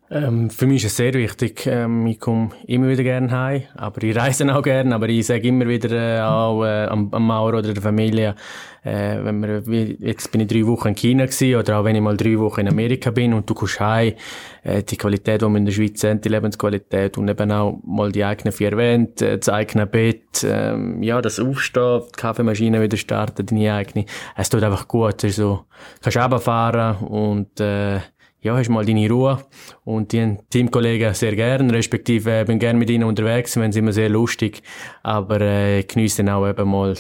Ähm, 0.09 0.51
für 0.51 0.67
mich 0.67 0.85
ist 0.85 0.93
es 0.93 0.97
sehr 0.99 1.15
wichtig. 1.15 1.67
Ähm, 1.67 2.07
ich 2.07 2.21
komme 2.21 2.51
immer 2.67 2.89
wieder 2.89 3.03
gerne 3.03 3.31
heim, 3.31 3.63
aber 3.75 4.03
ich 4.05 4.15
reise 4.15 4.45
auch 4.55 4.63
gerne. 4.63 4.95
Aber 4.95 5.09
ich 5.09 5.27
sage 5.27 5.49
immer 5.49 5.67
wieder 5.67 5.91
äh, 5.91 6.21
auch 6.21 6.65
äh, 6.65 6.87
am, 6.87 7.13
am 7.13 7.27
Mauer 7.27 7.55
oder 7.55 7.75
der 7.75 7.83
Familie, 7.83 8.37
äh, 8.85 9.19
wenn 9.25 9.43
wir, 9.43 9.85
jetzt 9.99 10.31
bin 10.31 10.43
ich 10.43 10.47
drei 10.47 10.65
Wochen 10.65 10.89
in 10.89 10.95
China 10.95 11.25
gewesen, 11.25 11.57
oder 11.57 11.79
auch 11.79 11.85
wenn 11.85 11.97
ich 11.97 12.03
mal 12.03 12.17
drei 12.17 12.39
Wochen 12.39 12.61
in 12.61 12.69
Amerika 12.69 13.11
bin 13.11 13.35
und 13.35 13.51
du 13.51 13.55
kommst 13.55 13.81
heim, 13.81 14.15
äh, 14.63 14.85
die 14.85 14.97
Qualität, 14.97 15.43
die 15.43 15.47
wir 15.47 15.57
in 15.57 15.65
der 15.65 15.73
Schweiz 15.73 16.05
haben, 16.05 16.21
die 16.21 16.29
Lebensqualität 16.29 17.19
und 17.19 17.29
eben 17.29 17.51
auch 17.51 17.81
mal 17.85 18.13
die 18.13 18.25
eigenen 18.25 18.53
vier 18.53 18.77
Wände, 18.77 19.29
äh, 19.29 19.39
das 19.39 19.49
eigene 19.49 19.87
Bett, 19.87 20.45
äh, 20.45 20.77
ja, 21.05 21.21
das 21.21 21.41
Aufstehen, 21.41 22.03
die 22.07 22.13
Kaffeemaschine 22.17 22.81
wieder 22.81 22.97
starten, 22.97 23.45
deine 23.45 23.75
eigene. 23.75 24.07
Es 24.37 24.51
tut 24.51 24.63
einfach 24.63 24.87
gut. 24.87 25.25
Also, 25.25 25.65
kannst 26.01 26.17
runterfahren 26.17 26.99
und 26.99 27.59
äh, 27.59 27.99
ja, 28.47 28.57
hast 28.57 28.69
mal 28.69 28.85
deine 28.85 29.09
Ruhe. 29.11 29.45
Und 29.85 30.13
die 30.13 30.37
Teamkollegen 30.51 31.13
sehr 31.15 31.37
gern, 31.37 31.71
respektive 31.71 32.41
äh, 32.41 32.45
bin 32.45 32.59
gern 32.59 32.79
mit 32.79 32.89
ihnen 32.91 33.05
unterwegs, 33.05 33.57
wenn 33.57 33.73
sie 33.73 33.81
immer 33.81 33.93
sehr 33.93 34.09
lustig, 34.09 34.63
aber 35.03 35.41
äh, 35.41 35.83
genieße 35.83 36.25
dann 36.25 36.35
auch 36.35 36.49
eben 36.49 36.69
mal 36.69 36.95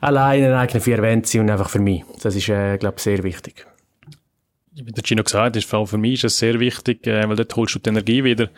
alleine 0.00 0.46
eine 0.46 0.58
eigene 0.58 0.80
vier 0.80 1.02
Wände 1.02 1.40
und 1.40 1.50
einfach 1.50 1.68
für 1.68 1.80
mich. 1.80 2.04
Das 2.22 2.34
ist, 2.34 2.48
äh, 2.48 2.78
glaube 2.78 2.96
ich, 2.98 3.02
sehr 3.02 3.22
wichtig. 3.22 3.66
Wie 4.76 4.90
der 4.90 5.04
Gino 5.04 5.22
gesagt 5.22 5.56
hat, 5.56 5.64
vor 5.64 5.80
allem 5.80 5.88
für 5.88 5.98
mich 5.98 6.14
ist 6.14 6.24
es 6.24 6.38
sehr 6.38 6.58
wichtig, 6.58 7.06
äh, 7.06 7.28
weil 7.28 7.36
dort 7.36 7.54
holst 7.54 7.74
du 7.74 7.78
die 7.78 7.90
Energie 7.90 8.24
wieder. 8.24 8.48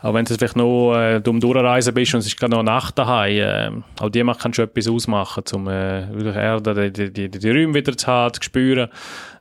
Auch 0.00 0.14
wenn 0.14 0.24
du 0.24 0.34
vielleicht 0.34 0.56
noch 0.56 0.96
äh, 0.96 1.20
dumm 1.20 1.40
durchreisen 1.40 1.94
bist 1.94 2.14
und 2.14 2.20
es 2.20 2.26
ist 2.26 2.38
gerade 2.38 2.54
noch 2.54 2.62
Nacht 2.62 2.98
daheim, 2.98 3.82
äh, 3.98 4.02
auch 4.02 4.10
die 4.10 4.22
kannst 4.22 4.58
du 4.58 4.62
etwas 4.62 4.88
ausmachen, 4.88 5.42
um 5.54 5.68
äh, 5.68 6.08
wirklich 6.12 6.36
Erde, 6.36 6.90
die, 6.90 7.12
die, 7.12 7.28
die, 7.30 7.38
die 7.38 7.50
Räume 7.50 7.74
wieder 7.74 7.96
zu 7.96 8.06
haben, 8.06 8.34
zu 8.34 8.42
spüren 8.42 8.88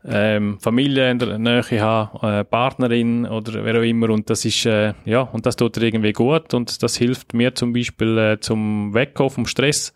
ähm, 0.07 0.57
Familie 0.59 1.11
in 1.11 1.19
der 1.19 1.37
Nähe 1.37 1.81
haben, 1.81 2.25
äh, 2.25 2.43
Partnerin 2.43 3.25
oder 3.25 3.63
wer 3.65 3.79
auch 3.79 3.83
immer. 3.83 4.09
Und 4.09 4.29
das 4.29 4.45
ist, 4.45 4.65
äh, 4.65 4.93
ja, 5.05 5.21
und 5.21 5.45
das 5.45 5.55
tut 5.55 5.75
dir 5.75 5.83
irgendwie 5.83 6.13
gut 6.13 6.53
und 6.53 6.81
das 6.81 6.95
hilft 6.95 7.33
mir 7.33 7.53
zum 7.53 7.73
Beispiel 7.73 8.17
äh, 8.17 8.39
zum 8.39 8.93
Wegkommen 8.93 9.29
vom 9.29 9.45
Stress, 9.45 9.93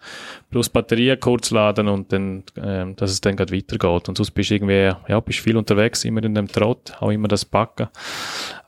plus 0.50 0.69
Batterien 0.69 1.19
kurz 1.19 1.52
laden 1.52 1.88
und 1.88 2.12
dann, 2.12 2.43
äh, 2.56 2.93
dass 2.95 3.12
es 3.12 3.21
dann 3.21 3.36
gerade 3.36 3.56
weitergeht. 3.56 4.10
Und 4.10 4.17
sonst 4.17 4.32
bist 4.32 4.50
du 4.50 4.56
irgendwie, 4.56 4.91
ja, 5.08 5.19
bist 5.21 5.39
viel 5.39 5.56
unterwegs, 5.56 6.04
immer 6.04 6.24
in 6.24 6.36
dem 6.36 6.47
Trott, 6.47 6.93
auch 7.00 7.12
immer 7.12 7.28
das 7.28 7.45
Backen 7.45 7.88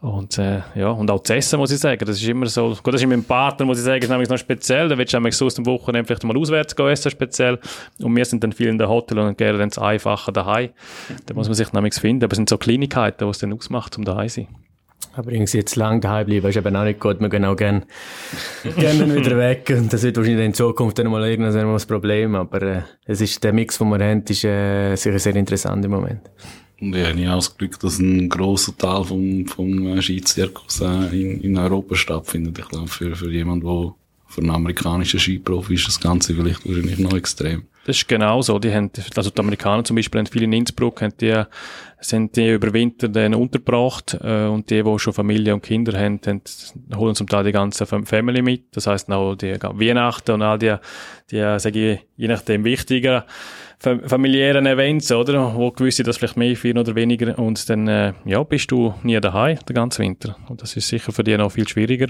und 0.04 0.38
äh, 0.38 0.60
ja, 0.76 0.90
und 0.90 1.10
auch 1.10 1.24
zu 1.24 1.34
essen, 1.34 1.58
muss 1.58 1.72
ich 1.72 1.80
sagen, 1.80 2.04
das 2.06 2.22
ist 2.22 2.28
immer 2.28 2.46
so, 2.48 2.76
gut, 2.84 2.94
das 2.94 2.96
ist 2.96 3.08
mit 3.08 3.18
meinem 3.18 3.24
Partner, 3.24 3.66
muss 3.66 3.78
ich 3.78 3.86
sagen, 3.86 4.04
ist 4.04 4.10
nämlich 4.10 4.28
noch 4.28 4.38
speziell, 4.38 4.90
da 4.90 4.98
willst 4.98 5.14
du 5.14 5.18
nämlich 5.18 5.38
so 5.38 5.46
aus 5.46 5.56
dem 5.56 5.66
Wochenende 5.66 6.06
vielleicht 6.06 6.26
mal 6.26 6.38
auswärts 6.38 6.76
gehen 6.76 6.90
essen, 6.90 7.10
speziell, 7.10 7.58
und 8.02 8.14
wir 8.14 8.26
sind 8.26 8.44
dann 8.44 8.52
viel 8.52 8.68
in 8.68 8.78
der 8.78 8.90
Hotel 8.90 9.18
und 9.20 9.38
gerne 9.38 9.58
dann 9.58 9.70
das 9.70 9.78
Einfache 9.78 10.34
daheim, 10.34 10.72
da 11.26 11.34
muss 11.34 11.48
man 11.48 11.56
sich 11.56 11.72
nämlich 11.72 11.94
finden, 11.94 12.26
aber 12.26 12.34
es 12.34 12.36
sind 12.36 12.50
so 12.50 12.58
Kleinigkeiten, 12.58 13.24
die 13.24 13.32
es 13.32 13.38
dann 13.38 13.54
ausmacht, 13.54 13.98
um 13.98 14.04
daheim 14.04 14.28
zu 14.28 14.42
sein. 14.42 14.48
Aber 15.16 15.32
irgendwie 15.32 15.58
jetzt 15.58 15.78
lang 15.78 16.02
daheim 16.02 16.26
bleiben 16.26 16.48
ist 16.48 16.58
eben 16.58 16.76
auch 16.76 16.84
nicht 16.84 17.00
gut. 17.00 17.22
Wir 17.22 17.30
gehen 17.30 17.46
auch 17.46 17.56
gerne, 17.56 17.84
gerne 18.78 19.16
wieder 19.16 19.38
weg. 19.38 19.72
Und 19.78 19.94
das 19.94 20.02
wird 20.02 20.18
wahrscheinlich 20.18 20.44
in 20.44 20.54
Zukunft 20.56 20.98
dann 20.98 21.08
mal 21.08 21.24
irgendwann 21.30 21.56
ein 21.56 21.88
Problem. 21.88 22.34
Aber 22.34 22.62
äh, 22.64 22.82
es 23.06 23.22
ist, 23.22 23.44
der 23.44 23.54
Mix, 23.54 23.78
den 23.78 23.90
wir 23.90 24.04
haben, 24.04 24.24
ist 24.24 24.44
äh, 24.44 24.96
sicher 24.96 25.20
sehr 25.20 25.36
interessant 25.36 25.86
im 25.86 25.92
Moment. 25.92 26.32
Und 26.84 26.96
ich 26.96 27.06
habe 27.06 27.32
auch 27.32 27.36
das 27.36 27.58
Glück, 27.58 27.80
dass 27.80 28.00
ein 28.00 28.28
grosser 28.28 28.78
Teil 28.78 29.06
vom, 29.06 29.48
vom 29.48 30.02
Skizirkus 30.02 30.82
äh, 30.82 31.22
in, 31.22 31.42
in 31.42 31.58
Europa 31.58 31.96
stattfindet. 31.96 32.60
Ich 32.60 32.68
glaube, 32.68 32.88
für, 32.88 33.16
für 33.16 33.32
jemanden, 33.32 33.66
der 33.66 33.96
für 34.28 34.42
einen 34.42 34.50
amerikanischen 34.50 35.20
Skiprofi 35.20 35.76
ist 35.76 35.88
das 35.88 36.00
Ganze 36.00 36.34
vielleicht 36.34 36.68
wahrscheinlich 36.68 37.00
noch 37.00 37.14
extrem. 37.14 37.64
Das 37.86 37.98
ist 37.98 38.08
genau 38.08 38.42
so. 38.42 38.60
Die 38.60 38.74
haben, 38.74 38.90
also 39.16 39.30
die 39.30 39.40
Amerikaner 39.40 39.84
zum 39.84 39.96
Beispiel 39.96 40.20
haben 40.20 40.26
viele 40.26 40.46
in 40.46 40.54
Innsbruck, 40.54 41.02
haben 41.02 41.14
die, 41.20 41.44
sind 42.00 42.36
die 42.36 42.50
über 42.50 42.74
Winter 42.74 43.08
dann 43.08 43.36
untergebracht, 43.36 44.18
äh, 44.22 44.46
und 44.46 44.70
die, 44.70 44.84
die 44.84 45.00
schon 45.00 45.14
Familie 45.14 45.54
und 45.54 45.62
Kinder 45.62 45.98
haben, 45.98 46.20
haben, 46.26 46.42
holen 46.96 47.16
zum 47.16 47.28
Teil 47.28 47.44
die 47.44 47.52
ganze 47.52 47.86
Family 47.86 48.42
mit. 48.42 48.76
Das 48.76 48.88
heisst 48.88 49.10
auch 49.12 49.36
die 49.36 49.54
Weihnachten 49.54 50.32
und 50.32 50.42
all 50.42 50.60
die, 50.60 50.76
die, 51.30 51.60
sage 51.60 51.94
ich, 51.94 52.00
je 52.18 52.28
nachdem 52.28 52.64
wichtiger, 52.64 53.26
familiären 53.84 54.66
Events, 54.66 55.12
oder? 55.12 55.56
Wo 55.56 55.72
gewisse 55.72 56.04
das 56.04 56.18
vielleicht 56.18 56.38
mehr 56.38 56.56
feiern 56.56 56.78
oder 56.78 56.96
weniger. 56.96 57.38
Und 57.38 57.70
dann, 57.70 57.88
äh, 57.88 58.14
ja, 58.26 58.42
bist 58.44 58.72
du 58.72 58.94
nie 59.04 59.20
daheim, 59.20 59.60
den 59.68 59.76
ganzen 59.76 60.04
Winter. 60.04 60.36
Und 60.48 60.62
das 60.62 60.76
ist 60.76 60.88
sicher 60.88 61.12
für 61.12 61.24
die 61.24 61.38
noch 61.38 61.52
viel 61.52 61.68
schwieriger. 61.68 62.08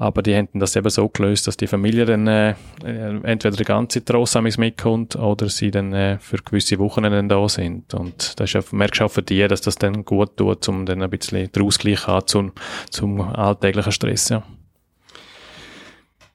Aber 0.00 0.22
die 0.22 0.34
hätten 0.34 0.60
das 0.60 0.76
eben 0.76 0.88
so 0.90 1.08
gelöst, 1.08 1.48
dass 1.48 1.56
die 1.56 1.66
Familie 1.66 2.04
dann 2.04 2.28
äh, 2.28 2.50
äh 2.84 3.20
entweder 3.24 3.56
die 3.56 3.64
ganze 3.64 4.04
Trossamis 4.04 4.56
mitkommt 4.56 5.16
oder 5.16 5.48
sie 5.48 5.72
dann 5.72 5.92
äh, 5.92 6.18
für 6.20 6.36
gewisse 6.36 6.78
Wochen 6.78 7.02
dann 7.02 7.28
da 7.28 7.48
sind. 7.48 7.94
Und 7.94 8.38
das 8.38 8.54
ist, 8.54 8.72
merkst 8.72 9.00
du 9.00 9.04
auch 9.04 9.10
für 9.10 9.22
die, 9.22 9.46
dass 9.48 9.60
das 9.60 9.74
dann 9.74 10.04
gut 10.04 10.36
tut, 10.36 10.68
um 10.68 10.86
dann 10.86 11.02
ein 11.02 11.10
bisschen 11.10 11.50
den 11.50 11.62
Ausgleich 11.64 12.06
zum, 12.26 12.52
zum 12.90 13.20
alltäglichen 13.20 13.90
Stress. 13.90 14.28
Ja. 14.28 14.44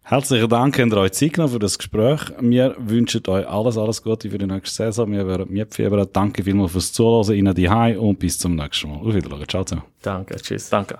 Herzlichen 0.05 0.49
Dank, 0.49 0.77
habt 0.77 0.91
ihr 0.91 0.97
euch 0.97 1.13
Zeit 1.13 1.31
genommen 1.33 1.53
für 1.53 1.59
das 1.59 1.77
Gespräch. 1.77 2.19
Wir 2.41 2.75
wünschen 2.77 3.25
euch 3.27 3.47
alles, 3.47 3.77
alles 3.77 4.03
Gute 4.03 4.29
für 4.29 4.37
die 4.37 4.45
nächste 4.45 4.83
Saison. 4.83 5.09
Wir 5.09 5.25
werden 5.25 5.49
mitfiebern. 5.49 6.05
Danke 6.11 6.43
vielmals 6.43 6.73
fürs 6.73 6.91
Zuhören, 6.91 7.33
Ihnen 7.33 7.55
die 7.55 7.69
und 7.69 8.19
bis 8.19 8.37
zum 8.37 8.55
nächsten 8.55 8.89
Mal. 8.89 8.97
Auf 8.97 9.15
Wiedersehen. 9.15 9.47
Ciao 9.47 9.63
zusammen. 9.63 9.87
Danke, 10.01 10.35
tschüss. 10.35 10.69
Danke. 10.69 10.99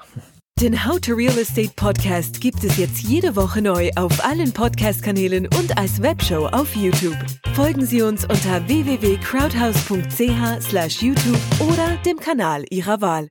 Den 0.61 0.85
How 0.85 1.01
to 1.01 1.15
Real 1.15 1.37
Estate 1.37 1.71
Podcast 1.75 2.39
gibt 2.39 2.63
es 2.63 2.77
jetzt 2.77 3.01
jede 3.01 3.35
Woche 3.35 3.61
neu 3.61 3.89
auf 3.97 4.23
allen 4.23 4.53
Podcast-Kanälen 4.53 5.49
und 5.59 5.77
als 5.77 6.01
Webshow 6.01 6.45
auf 6.45 6.73
YouTube. 6.75 7.17
Folgen 7.53 7.85
Sie 7.85 8.01
uns 8.03 8.23
unter 8.23 8.65
www.crowdhouse.ch/youtube 8.67 11.39
oder 11.59 11.97
dem 12.05 12.17
Kanal 12.17 12.63
Ihrer 12.69 13.01
Wahl. 13.01 13.27